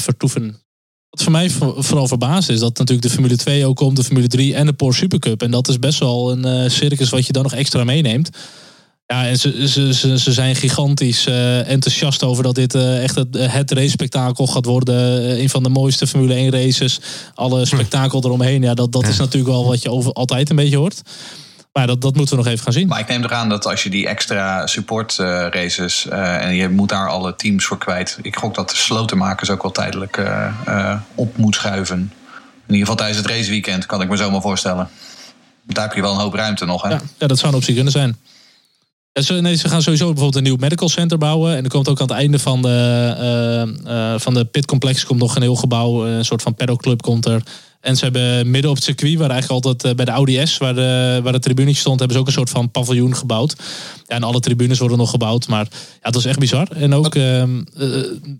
[0.02, 0.62] vertoeven.
[1.10, 4.04] Wat voor mij voor- vooral verbaasd is dat natuurlijk de Formule 2 ook komt, de
[4.04, 5.42] Formule 3 en de Porsche Supercup.
[5.42, 8.30] En dat is best wel een eh, circus wat je dan nog extra meeneemt.
[9.08, 13.16] Ja, en ze, ze, ze, ze zijn gigantisch eh, enthousiast over dat dit eh, echt
[13.16, 15.30] het, het race-spektakel gaat worden.
[15.40, 17.00] Een van de mooiste Formule 1 races.
[17.34, 18.62] Alle spektakel eromheen.
[18.62, 21.02] Ja, dat, dat is natuurlijk wel wat je over, altijd een beetje hoort.
[21.78, 22.88] Maar dat, dat moeten we nog even gaan zien.
[22.88, 26.70] Maar ik neem eraan dat als je die extra support eh, races eh, en je
[26.70, 28.20] moet daar alle teams voor kwijt.
[28.22, 31.98] Ik gok dat de slotenmakers ook wel tijdelijk eh, op moet schuiven.
[31.98, 34.90] In ieder geval tijdens het raceweekend kan ik me zo maar voorstellen.
[35.64, 36.82] Daar heb je wel een hoop ruimte nog.
[36.82, 36.90] Hè?
[36.90, 38.18] Ja, ja, dat zou een optie kunnen zijn.
[39.12, 41.56] Ja, ze, nee, ze gaan sowieso bijvoorbeeld een nieuw medical center bouwen.
[41.56, 45.42] En er komt ook aan het einde van de, van de pitcomplex komt nog een
[45.42, 46.06] heel gebouw.
[46.06, 47.44] Een soort van pedalclub komt er.
[47.82, 50.58] En ze hebben midden op het circuit, waar eigenlijk altijd eh, bij de Audi S,
[50.58, 53.56] waar de, waar de tribunetje stond, hebben ze ook een soort van paviljoen gebouwd.
[54.08, 55.48] Ja, en alle tribunes worden nog gebouwd.
[55.48, 55.68] Maar
[56.04, 56.68] ja, dat is echt bizar.
[56.72, 57.88] En ook, ehm, eh,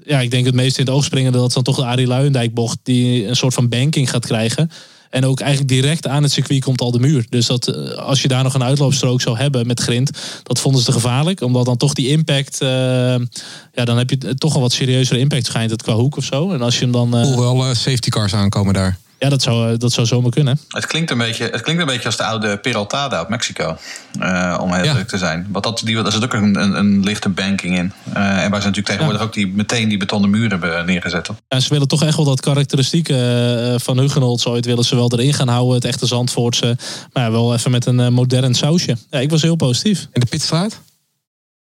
[0.06, 2.08] ja, ik denk het meest in het oog springende, dat is dan toch de Arie
[2.08, 4.72] Luijendijk bocht, die een soort van banking gaat krijgen.
[5.10, 7.26] En ook eigenlijk direct aan het circuit komt al de muur.
[7.30, 10.12] Dus dat, eh, als je daar nog een uitloopstrook zou hebben met grind,
[10.44, 11.42] dat vonden ze te gevaarlijk.
[11.42, 12.68] Omdat dan toch die impact, eh,
[13.74, 16.52] ja, dan heb je toch al wat serieuzere impact schijnt het qua hoek of zo.
[16.52, 18.98] En als je hem dan, eh, Hoewel eh, safety cars aankomen daar.
[19.20, 20.60] Ja, dat zou, eh, dat zou zomaar kunnen.
[20.68, 23.78] Het, klinkt een beetje, het klinkt een beetje als de oude Peraltada op Mexico.
[24.20, 24.90] eh, om heel Ja.
[24.90, 25.48] eerlijk te zijn.
[25.52, 27.92] Want dat, die, daar zit ook een, een, een lichte banking in.
[28.14, 31.30] Eh, en waar ze natuurlijk tegenwoordig ook die, meteen die betonnen muren hebben neergezet.
[31.48, 33.16] Ja, ze willen toch echt wel dat karakteristieke
[33.74, 35.76] eh, van Hugenholz ooit willen ze wel erin gaan houden.
[35.76, 36.78] Het echte Zandvoortse.
[37.14, 38.98] Maar ja, wel even met een modern sausje.
[39.10, 40.08] Ja, ik was heel positief.
[40.12, 40.80] En de pitstraat?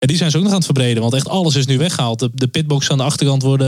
[0.03, 1.01] Ja, die zijn ze ook nog aan het verbreden.
[1.01, 2.19] Want echt alles is nu weggehaald.
[2.19, 3.67] De, de pitbox aan de achterkant worden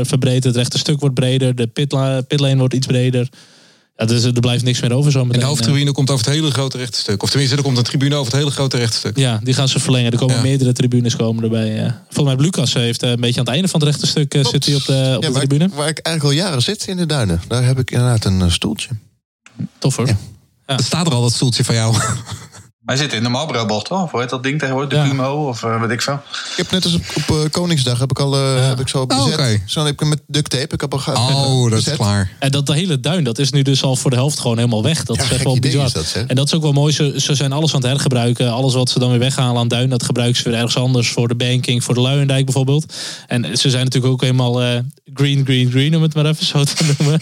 [0.00, 0.44] eh, verbreed.
[0.44, 1.54] Het rechte stuk wordt breder.
[1.54, 3.28] De pitla, pitlane wordt iets breder.
[3.96, 6.50] Ja, dus er blijft niks meer over zo En de hoofdtribune komt over het hele
[6.50, 7.22] grote rechte stuk.
[7.22, 9.16] Of tenminste, er komt een tribune over het hele grote rechte stuk.
[9.18, 10.12] Ja, die gaan ze verlengen.
[10.12, 10.42] Er komen Ja.
[10.42, 11.84] meerdere tribunes komen erbij.
[11.84, 11.92] eh.
[12.08, 14.44] Volgens mij Lucas heeft eh, een beetje aan het einde van het rechte stuk eh,
[14.44, 15.64] zit hij op de, op Ja, de waar, tribune.
[15.64, 17.40] ik, waar ik eigenlijk al jaren zit in de duinen.
[17.48, 18.88] Daar heb ik inderdaad een eh, stoeltje.
[19.78, 20.06] Tof hoor.
[20.06, 20.16] Ja.
[20.66, 21.94] Er staat er al dat stoeltje van jou.
[22.88, 24.08] Wij zitten in de Marlboro-bocht, hoor.
[24.10, 24.90] Hoe heet dat ding tegenwoordig?
[24.90, 25.04] De Ja.
[25.04, 26.14] Primo of uh, weet ik veel.
[26.50, 29.06] Ik heb net als op, op eh, Koningsdag heb ik al eh, heb ik zo
[29.06, 29.22] bezet.
[29.32, 29.62] oké.
[29.66, 30.74] Zo heb ik hem met duct tape.
[30.74, 31.96] Ik heb al ge- Oh, dat is bezet.
[31.98, 32.30] klaar.
[32.38, 34.82] En dat de hele duin, dat is nu dus al voor de helft gewoon helemaal
[34.82, 35.04] weg.
[35.04, 35.84] Dat Ja, is echt wel bizar.
[35.86, 36.26] is dat, zeg.
[36.26, 36.92] en dat is ook wel mooi.
[36.92, 38.52] Ze, ze zijn alles aan het hergebruiken.
[38.52, 41.10] Alles wat ze dan weer weghalen aan duin, dat gebruiken ze weer ergens anders.
[41.10, 42.92] Voor de banking, voor de Luijendijk bijvoorbeeld.
[43.26, 44.78] En ze zijn natuurlijk ook helemaal eh,
[45.14, 47.20] green, green, green, om het maar even zo te noemen.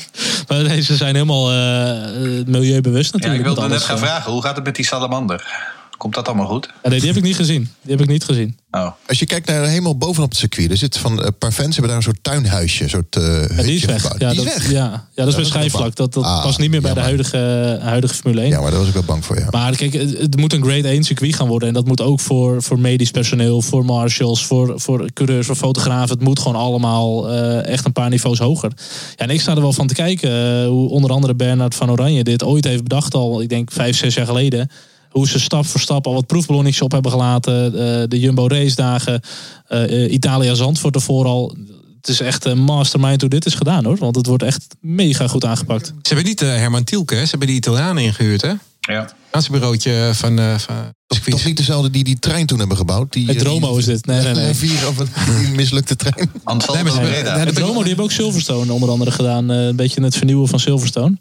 [0.49, 3.49] Maar nee, ze zijn helemaal eh, eh, milieubewust Ja, natuurlijk.
[3.49, 4.03] ik wilde net gaan eh.
[4.03, 5.56] vragen, hoe gaat het met die salamander?
[5.97, 6.71] Komt dat allemaal goed?
[6.83, 7.71] Ja, nee, die heb ik niet gezien.
[7.83, 8.59] Die heb ik niet gezien.
[8.71, 8.91] Oh.
[9.07, 10.71] Als je kijkt naar helemaal bovenop het circuit.
[10.71, 12.83] Er zit van een paar fans hebben daar een soort tuinhuisje.
[12.83, 14.03] Een soort eh Ja, die is weg.
[14.19, 14.71] Ja, die dat, is weg.
[14.71, 15.97] Ja, ja, dat is bij wel schijfvlak.
[15.97, 18.51] Dat, dat Ah, past niet meer bij de huidige, huidige Formule 1.
[18.51, 19.39] Ja, maar daar was ik wel bang voor.
[19.39, 19.47] Ja.
[19.51, 21.69] Maar kijk, het het moet een grade 1 circuit gaan worden.
[21.69, 26.17] En dat moet ook voor, voor medisch personeel, voor marshals, voor, voor coureurs, voor fotografen.
[26.17, 28.73] Het moet gewoon allemaal eh, echt een paar niveaus hoger.
[29.17, 31.91] Ja, en ik sta er wel van te kijken eh, hoe onder andere Bernard van
[31.91, 34.71] Oranje dit ooit heeft bedacht al, ik denk vijf, zes jaar geleden.
[35.17, 37.65] Hoe ze stap voor stap al wat proefballonnetjes op hebben gelaten.
[37.65, 39.21] eh, de Jumbo race dagen.
[39.69, 41.57] eh eh, Italia Zandvoort ervoor al.
[42.01, 43.97] Het is echt een mastermind hoe dit is gedaan hoor.
[43.97, 45.87] Want het wordt echt mega goed aangepakt.
[45.87, 47.23] Ze hebben niet eh, Herman Tielke, hè?
[47.25, 48.53] ze hebben die Italianen ingehuurd, hè?
[48.81, 49.11] Ja.
[49.31, 50.75] Aansbureautje van, eh van
[51.07, 53.13] Toch niet dezelfde die die trein toen hebben gebouwd.
[53.13, 54.07] Die, Het Dromo is dit.
[54.07, 54.55] Nee, nee, nee.
[54.55, 55.09] Vier of een
[55.41, 56.31] die mislukte trein.
[56.45, 59.51] Anders Nee, maar nee, Het Dromo die hebben ook Silverstone onder andere gedaan.
[59.51, 61.19] eh, een beetje het vernieuwen van Silverstone.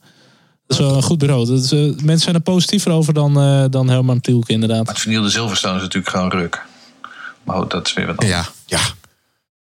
[0.68, 1.46] Dat is wel een goed bureau.
[1.46, 4.84] Dat is, eh, mensen zijn er positiever over dan, eh, dan Herman Tielke inderdaad.
[4.86, 6.66] Maar het vernielde Silverstone is natuurlijk gewoon ruk.
[7.44, 8.40] Maar goed, dat is weer wat anders.
[8.40, 8.50] Ja.
[8.66, 8.94] Ja, Gaan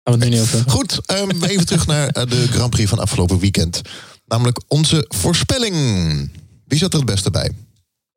[0.04, 1.00] we het nu niet over goed.
[1.06, 3.82] ehm, even terug naar eh, de Grand Prix van afgelopen weekend.
[4.26, 5.76] Namelijk onze voorspelling.
[6.68, 7.52] Wie zat er het beste bij?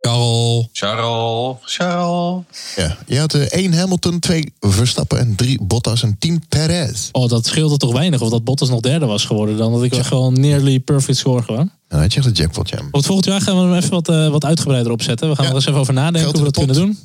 [0.07, 0.69] Charles.
[0.73, 2.43] Charles, Charles.
[2.77, 7.09] Ja, je had eh, één Hamilton, twee Verstappen en drie Bottas en tien Perez.
[7.13, 9.57] Oh, dat scheelde toch weinig of dat Bottas nog derde was geworden.
[9.57, 11.71] Dan dat ik wel gewoon nearly perfect score gewoon.
[11.89, 12.79] Nou, had je echt de jackpot, ja.
[12.79, 15.29] Op het volgend jaar gaan we hem even wat, eh, wat uitgebreider opzetten.
[15.29, 15.51] We gaan Ja.
[15.51, 16.99] er eens even over nadenken Geld hoe we dat kunnen doen.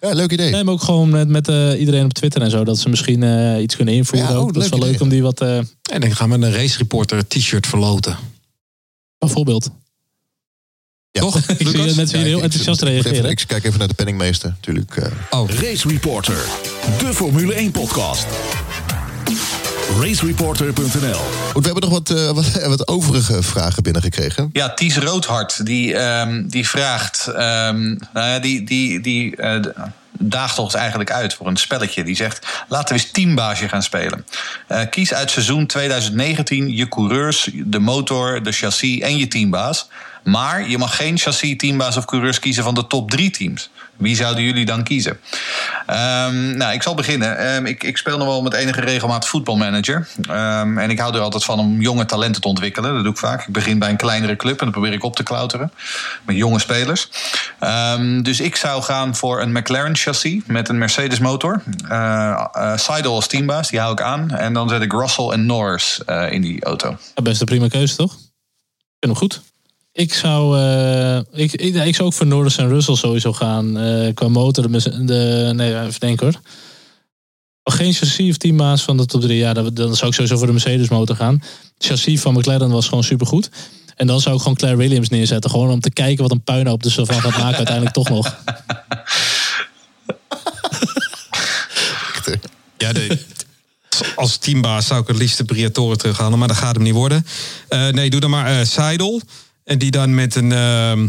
[0.00, 0.50] Ja, leuk idee.
[0.50, 2.64] Nee, maar ook gewoon met, met eh, iedereen op Twitter en zo.
[2.64, 4.28] Dat ze misschien eh, iets kunnen invoeren.
[4.28, 4.54] Ja, oh, ook.
[4.54, 5.40] Dat is wel leuk om die wat...
[5.40, 5.56] eh
[5.92, 8.16] En dan gaan we een race reporter t-shirt verloten.
[9.18, 9.70] bijvoorbeeld.
[11.12, 11.20] Ja.
[11.20, 11.36] Toch?
[11.38, 13.30] ik zie dat mensen hier heel enthousiast reageren.
[13.30, 14.96] Ik kijk even naar de penningmeester, natuurlijk.
[14.96, 15.40] eh.
[15.40, 16.44] Oh, Race Reporter,
[16.98, 18.26] de Formule 1 podcast.
[20.00, 21.20] Racereporter.nl
[21.52, 24.50] Goed, we hebben nog wat, eh, wat, wat overige vragen binnengekregen.
[24.52, 27.26] Ja, Ties Roodhart, die, ehm, die vraagt...
[27.26, 29.60] ehm, nou ja, die, die, die eh,
[30.18, 32.04] daagt ons eigenlijk uit voor een spelletje.
[32.04, 34.26] Die zegt, laten we eens teambaasje gaan spelen.
[34.66, 39.88] Eh, kies uit seizoen 2019 je coureurs, de motor, de chassis en je teambaas.
[40.24, 43.70] Maar je mag geen chassis, teambaas of coureurs kiezen van de top drie teams.
[43.96, 45.20] Wie zouden jullie dan kiezen?
[45.86, 47.38] Ehm, nou, ik zal beginnen.
[47.38, 50.08] Ehm, ik, ik speel nog wel met enige regelmaat voetbalmanager.
[50.28, 52.94] Ehm, en ik hou er altijd van om jonge talenten te ontwikkelen.
[52.94, 53.46] Dat doe ik vaak.
[53.46, 55.72] Ik begin bij een kleinere club en dan probeer ik op te klauteren.
[56.24, 57.08] Met jonge spelers.
[58.22, 61.62] Dus ik zou gaan voor een McLaren chassis met een Mercedes motor.
[61.90, 64.30] Uh, Seidel als teambaas, die hou ik aan.
[64.30, 66.96] En dan zet ik Russell en Norris eh, in die auto.
[67.22, 68.12] Best een prima keuze, toch?
[68.12, 69.49] Vind hem goed.
[69.92, 73.78] Ik zou, eh, ik, ik, ik zou ook voor Norris en Russell sowieso gaan.
[73.78, 74.72] eh, qua motor.
[74.72, 76.40] De, de, nee, even denken hoor.
[77.62, 79.38] Geen chassis of teambaas van de top 3.
[79.38, 81.42] Ja, dan, dan zou ik sowieso voor de Mercedes motor gaan.
[81.74, 83.50] Het chassis van McLaren was gewoon supergoed.
[83.96, 85.50] En dan zou ik gewoon Claire Williams neerzetten.
[85.50, 88.34] Gewoon om te kijken wat een puinhoop dus ervan gaat maken uiteindelijk toch nog.
[92.76, 93.18] Ja, de,
[94.16, 97.26] als teambaas zou ik het liefst de Briatore terughalen, maar dat gaat hem niet worden.
[97.68, 99.20] Eh, nee, doe dan maar eh Seidel.
[99.70, 101.08] En die dan met een ehm,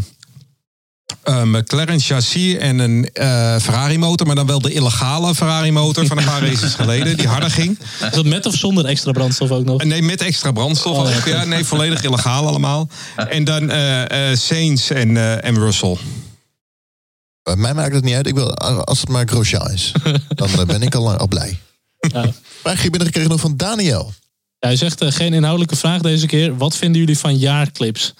[1.22, 6.06] eh, McLaren chassis en een eh, Ferrari motor, maar dan wel de illegale Ferrari motor
[6.06, 7.78] van een paar races geleden, die harder ging.
[7.78, 9.80] Is dat met of zonder extra brandstof ook nog?
[9.80, 10.96] En Nee, met extra brandstof.
[10.98, 11.16] Oh, ja.
[11.16, 11.24] ook.
[11.26, 12.88] ja, nee, volledig illegaal allemaal.
[13.16, 15.96] En dan eh eh Sainz en, eh, en Russell.
[17.42, 18.26] Bij mij maakt het niet uit.
[18.26, 19.92] Ik wil, als het maar Grosjean is,
[20.28, 21.58] dan ben ik al, lang- al blij.
[21.98, 22.32] Ja.
[22.60, 24.12] Vraagje binnengekregen nog van Daniel.
[24.58, 26.56] Ja, hij zegt eh, geen inhoudelijke vraag deze keer.
[26.56, 28.14] Wat vinden jullie van jaarclips?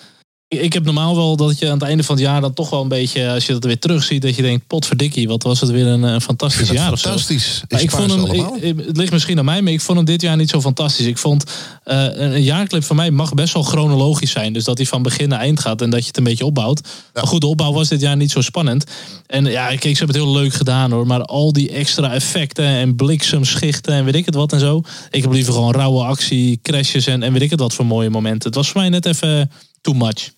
[0.52, 2.70] Ik, ik heb normaal wel dat je aan het einde van het jaar dan toch
[2.70, 5.70] wel een beetje, als je dat weer terugziet, dat je denkt, potverdikkie, wat was het
[5.70, 7.08] weer een, eh, fantastisch jaar of zo.
[7.08, 7.62] fantastisch.
[7.68, 8.20] Ik vond hem,
[8.56, 10.60] ik- ik- het ligt misschien aan mij, maar ik vond hem dit jaar niet zo
[10.60, 11.06] fantastisch.
[11.06, 11.44] Ik vond
[11.84, 14.52] eh, een jaarclip van mij mag best wel chronologisch zijn.
[14.52, 16.80] Dus dat hij van begin naar eind gaat en dat je het een beetje opbouwt.
[17.14, 18.84] Maar goed, de opbouw was dit jaar niet zo spannend.
[19.26, 21.06] En ja, kijk, ze hebben het heel leuk gedaan hoor.
[21.06, 24.82] Maar al die extra effecten en bliksemschichten en weet ik het wat en zo.
[25.10, 28.10] Ik heb liever gewoon rauwe actie, crashes en, en weet ik het wat voor mooie
[28.10, 28.48] momenten.
[28.48, 29.50] Het was voor mij net even
[29.80, 30.30] too much.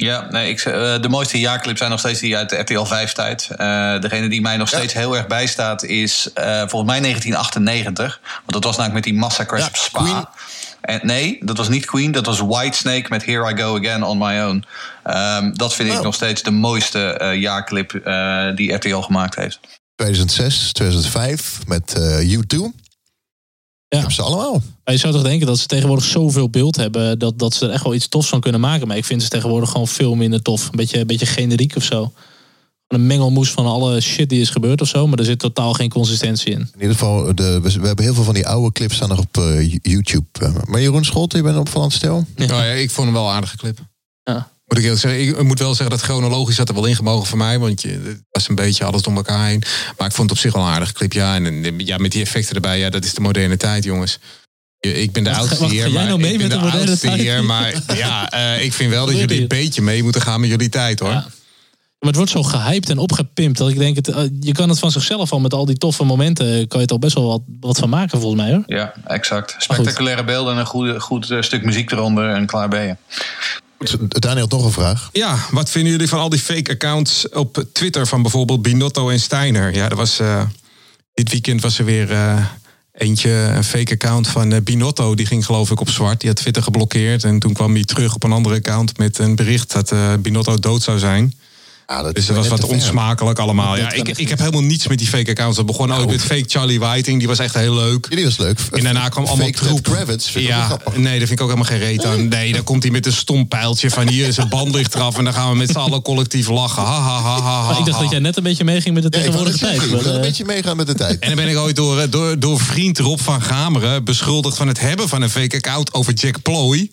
[0.00, 3.12] Ja, nee, ik, eh, de mooiste jaarclips zijn nog steeds die uit de RTL 5
[3.12, 3.48] tijd.
[3.56, 8.20] Eh, degene die mij nog steeds heel erg bijstaat is eh, volgens mij 1998.
[8.22, 10.00] Want dat was namelijk met die massacres Ja, op Spa.
[10.02, 10.24] Queen.
[10.80, 14.18] En nee, dat was niet Queen, dat was Whitesnake met Here I Go Again on
[14.18, 14.64] My Own.
[15.04, 16.02] Ehm, dat vind ik Oh.
[16.02, 17.90] nog steeds de mooiste jaarclip
[18.54, 19.58] die RTL gemaakt heeft.
[19.96, 22.72] 2006, 2005 met eh U2.
[23.88, 23.96] Ja.
[23.96, 24.62] Hebben ze allemaal.
[24.84, 27.72] Maar je zou toch denken dat ze tegenwoordig zoveel beeld hebben dat, dat ze er
[27.72, 28.88] echt wel iets tofs van kunnen maken.
[28.88, 30.64] Maar ik vind ze tegenwoordig gewoon veel minder tof.
[30.64, 32.12] Een beetje, een beetje generiek of zo.
[32.86, 35.06] Een mengelmoes van alle shit die is gebeurd of zo.
[35.06, 36.60] Maar er zit totaal geen consistentie in.
[36.60, 39.18] In ieder geval, de, we, we hebben heel veel van die oude clips staan nog
[39.18, 40.26] op eh, YouTube.
[40.40, 42.26] Eh, maar Jeroen Scholte, je bent op Van Stil.
[42.36, 42.44] Ja.
[42.44, 43.78] Oh ja, ik vond hem wel een aardige clip.
[44.22, 44.50] Ja.
[44.68, 47.38] Moet ik, eerlijk zeggen, ik moet wel zeggen dat chronologisch zat er wel ingemogen voor
[47.38, 47.58] mij.
[47.58, 49.62] Want je, het was een beetje alles door elkaar heen.
[49.98, 51.12] Maar ik vond het op zich wel een aardige clip.
[51.12, 52.78] Ja, en, en ja, met die effecten erbij.
[52.78, 54.18] Ja, dat is de moderne tijd, jongens.
[54.78, 55.90] Je- Ik ben de Wacht, oudste wacht, hier.
[55.90, 57.20] maar nou mee ik ben de oudste tijd?
[57.20, 57.44] hier.
[57.44, 60.68] Maar ja, eh, ik vind wel dat jullie een beetje mee moeten gaan met jullie
[60.68, 61.10] tijd, hoor.
[61.10, 61.26] Ja.
[61.98, 63.58] Maar het wordt zo gehyped en opgepimpt.
[63.58, 66.04] Dat ik denk, het, eh, je kan het van zichzelf al met al die toffe
[66.04, 66.46] momenten.
[66.46, 68.62] Kan je het al best wel wat, wat van maken volgens mij hoor.
[68.66, 69.54] Ja, exact.
[69.58, 72.96] Spectaculaire beelden en een goede, goed eh, stuk muziek eronder en klaar ben je.
[74.08, 75.08] Daniel, nog een vraag.
[75.12, 79.20] Ja, wat vinden jullie van al die fake accounts op Twitter van bijvoorbeeld Binotto en
[79.20, 79.74] Steiner?
[79.74, 80.42] Ja, er was, eh,
[81.14, 82.44] dit weekend was er weer eh,
[82.92, 85.14] eentje, een fake account van eh, Binotto.
[85.14, 86.20] Die ging geloof ik op zwart.
[86.20, 87.24] Die had Twitter geblokkeerd.
[87.24, 90.82] En toen kwam hij terug op een andere account met een bericht dat Binotto dood
[90.82, 91.34] zou zijn.
[91.90, 93.76] Ja, dat Dus het was wat onsmakelijk allemaal.
[93.76, 95.56] Ja, Dat ik, ik heb helemaal niets met die fake accounts.
[95.56, 97.18] Dat begon ooit met fake Charlie Whiting.
[97.18, 98.06] Die was echt heel leuk.
[98.10, 98.58] Ja, die was leuk.
[98.72, 99.82] En daarna kwam allemaal Fake Ted troep.
[99.82, 100.96] Kravitz, vind ik ook ja, grappig.
[100.96, 102.28] nee, dat vind ik ook helemaal geen reet aan.
[102.28, 105.18] Nee, dan komt hij met een stom pijltje van hier is een band ligt eraf.
[105.18, 106.82] En dan gaan we met z'n allen collectief lachen.
[106.82, 109.18] Ha, ha, ha, ha, Maar ik dacht dat jij net een beetje meeging met de
[109.18, 109.90] ik tegenwoordige tijd.
[109.90, 111.18] moet een eh, beetje meegaan met de tijd.
[111.18, 114.68] En dan ben ik ooit door, eh, door, door vriend Rob van Gameren beschuldigd van
[114.68, 116.90] het hebben van een fake account over Jack Ploy.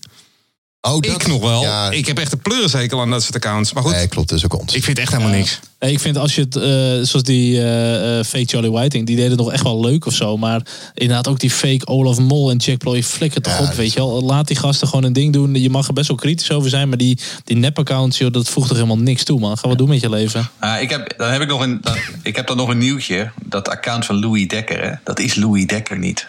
[0.85, 1.61] Oh, dat- ik nog wel.
[1.61, 3.73] Ja, Ik heb echt een pleurenzekel aan dat soort accounts.
[3.73, 4.73] Maar goed, nee, klopt, is ook ons.
[4.73, 5.59] ik vind echt helemaal niks.
[5.79, 6.63] Nee, ik vind als je het, eh,
[7.07, 10.13] zoals die eh, eh, fake Charlie Whiting, die deden het nog echt wel leuk of
[10.13, 10.37] zo.
[10.37, 10.61] Maar
[10.93, 13.93] inderdaad ook die fake Olaf Mol en Jack Ploy, flikker toch Ja, op, weet is-
[13.93, 14.21] je wel.
[14.21, 15.55] Laat die gasten gewoon een ding doen.
[15.55, 18.69] Je mag er best wel kritisch over zijn, maar die, die nep-accounts, joh, dat voegt
[18.69, 19.57] er helemaal niks toe, man.
[19.57, 20.49] Ga wat doen met je leven.
[20.81, 23.31] Ik, heb, dan heb ik, nog een, dan, ik heb dan nog een nieuwtje.
[23.45, 24.91] Dat account van Louis Dekker, hè?
[25.03, 26.27] dat is Louis Dekker niet.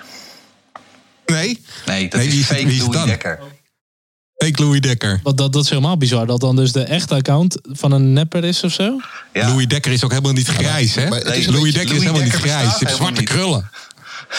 [1.26, 1.60] Nee?
[1.86, 3.06] Nee, dat Nee, is fake Louis dan?
[3.06, 3.38] Dekker.
[4.36, 5.20] Fake Louis Dekker.
[5.22, 8.44] Want dat, dat is helemaal bizar, dat dan dus de echte account van een nepper
[8.44, 9.00] is of zo.
[9.32, 9.48] Ja.
[9.48, 11.08] Louis Dekker is ook helemaal niet grijs, hè?
[11.08, 12.78] maar Louis Dekker is helemaal niet grijs.
[12.78, 13.70] Je hebt zwarte krullen.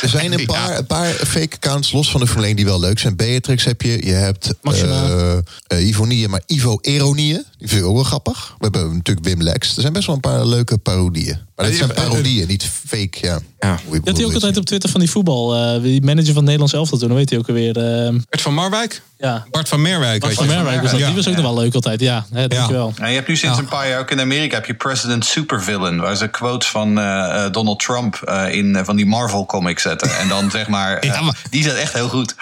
[0.02, 2.80] Er zijn een paar, een paar fake accounts los van de Formule 1 die wel
[2.80, 3.16] leuk zijn.
[3.16, 4.06] Beatrix heb je.
[4.06, 5.38] Je hebt eh
[5.68, 7.46] eh, Ivonie, maar Ivo Eronieën.
[7.58, 8.56] Die vind ik ook wel grappig.
[8.58, 9.76] We hebben natuurlijk Wim Lex.
[9.76, 11.38] Er zijn best wel een paar leuke parodieën.
[11.56, 13.18] Maar dit Ja, zijn ja, parodieën, niet fake.
[13.22, 13.40] Ja.
[13.60, 13.80] Ja.
[14.06, 15.56] Had hij ook altijd op Twitter van die voetbal.
[15.56, 17.78] eh, die manager van het Nederlands elftal toen, dan weet hij ook alweer.
[17.78, 19.02] eh, Bert van Marwijk?
[19.18, 20.20] ja, Bart van Merwijk.
[20.22, 20.46] Bart van.
[20.48, 21.00] Merwijk was dat.
[21.00, 21.06] Ja.
[21.06, 22.00] Die was ook nog wel leuk altijd.
[22.00, 22.94] Ja, hè, dankjewel.
[22.98, 23.62] Nou, je hebt nu sinds Ja.
[23.64, 27.46] een paar jaar ook in Amerika heb je President Supervillain, waar ze quotes van eh,
[27.46, 30.18] eh, Donald Trump eh, in eh, van die Marvel comics zetten.
[30.18, 32.36] En dan zeg maar, Ja, maar- die zijn echt heel goed.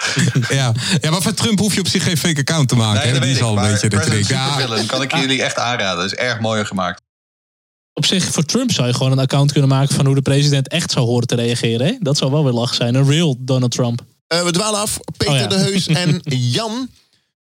[0.48, 0.72] Ja.
[1.00, 2.94] ja, maar voor Trump hoef je op zich geen fake account te maken.
[2.98, 3.12] Nee, hè?
[3.12, 3.48] dat Die weet is ik.
[3.56, 5.96] al een beetje dat je President denkt, ja, Supervillain kan ik jullie echt aanraden.
[5.96, 7.02] Dat is erg mooi gemaakt.
[7.92, 10.68] Op zich, voor Trump zou je gewoon een account kunnen maken van hoe de president
[10.68, 11.86] echt zou horen te reageren.
[11.86, 11.96] Hè?
[12.00, 12.94] Dat zou wel weer lach zijn.
[12.94, 14.04] Een real Donald Trump.
[14.26, 14.98] Eh, we dwalen af.
[15.16, 15.46] Peter Oh ja.
[15.46, 16.20] de Heus en
[16.56, 16.88] Jan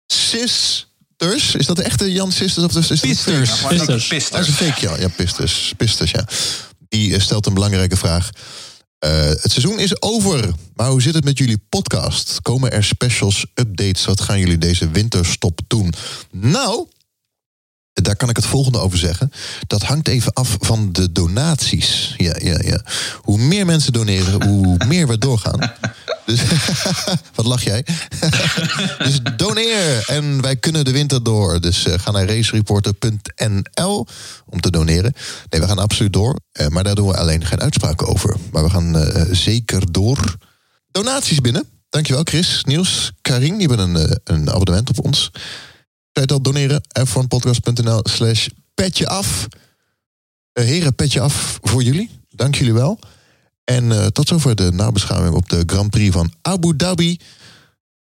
[0.06, 1.54] Sisters.
[1.54, 2.66] Is dat de echte Jan Sisters?
[2.66, 3.62] Of is dat Pisters.
[3.66, 4.30] Pisters.
[4.30, 4.96] Dat is een fake, ja.
[4.96, 5.72] Ja, Pisters.
[5.76, 6.24] Pisters, ja.
[6.88, 8.30] Die eh, stelt een belangrijke vraag.
[8.98, 12.42] Eh, het seizoen is over, maar hoe zit het met jullie podcast?
[12.42, 14.04] Komen er specials, updates?
[14.04, 15.92] Wat gaan jullie deze winterstop doen?
[16.30, 16.86] Nou,
[18.02, 19.32] daar kan ik het volgende over zeggen.
[19.66, 22.14] Dat hangt even af van de donaties.
[22.16, 22.80] Ja, ja, ja.
[23.16, 25.72] Hoe meer mensen doneren, hoe meer we doorgaan.
[26.28, 26.40] Dus,
[27.34, 27.84] wat lach jij?
[29.04, 31.60] dus doneer en wij kunnen de winter door.
[31.60, 34.06] Dus eh, ga naar racereporter.nl
[34.46, 35.12] om te doneren.
[35.48, 36.38] Nee, we gaan absoluut door.
[36.52, 38.36] Eh, maar daar doen we alleen geen uitspraken over.
[38.52, 40.36] Maar we gaan eh, zeker door.
[40.90, 41.68] Donaties binnen.
[41.90, 43.58] Dankjewel Chris, Niels, Karin.
[43.58, 45.30] Die hebben een, een abonnement op ons.
[46.26, 46.82] Al doneren.
[47.08, 49.48] f1podcast.nl slash petje af.
[50.52, 52.10] Eh, heren, petje af voor jullie.
[52.28, 52.98] Dank jullie wel.
[53.64, 57.20] En eh, tot zover de nabeschouwing op de Grand Prix van Abu Dhabi.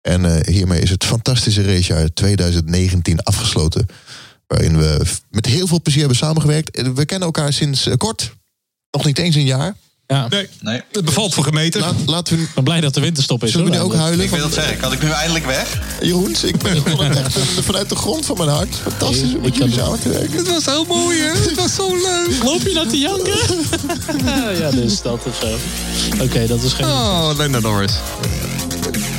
[0.00, 3.86] En eh, hiermee is het fantastische racejaar 2019 afgesloten.
[4.46, 6.82] Waarin we met heel veel plezier hebben samengewerkt.
[6.94, 8.34] We kennen elkaar sinds kort.
[8.90, 9.76] Nog niet eens een jaar.
[10.12, 10.80] Ja, Nee, Nee.
[10.92, 11.80] het bevalt voor gemeten.
[11.80, 13.50] Laat, laten we, ik ben blij dat de winterstop is.
[13.50, 14.24] zullen we nu ook huilen?
[14.24, 15.78] Ik wil het zeggen, kan ik nu eindelijk weg?
[16.00, 18.76] Jeroens, ik ben gewoon echt vanuit de grond van mijn hart.
[18.82, 19.84] Fantastisch om met jullie het.
[19.84, 20.36] samen te werken.
[20.36, 21.28] Het was heel mooi, hè?
[21.30, 22.42] Het was zo leuk.
[22.42, 23.38] Loop je nou te janken?
[24.60, 25.56] ja, dus dat of zo.
[26.22, 26.86] Oké, dat is geen...
[26.86, 27.92] Oh, Lena Norris.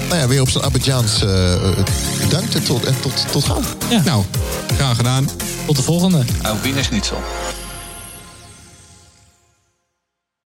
[0.10, 1.78] Nou ja, weer op zijn Abidjaans eh, eh,
[2.22, 3.62] bedankt en tot, en tot, tot gauw.
[4.06, 4.24] Nou,
[4.76, 5.30] graag gedaan.
[5.66, 6.24] Tot de volgende.
[6.46, 7.22] Oh, Wien is niet zo.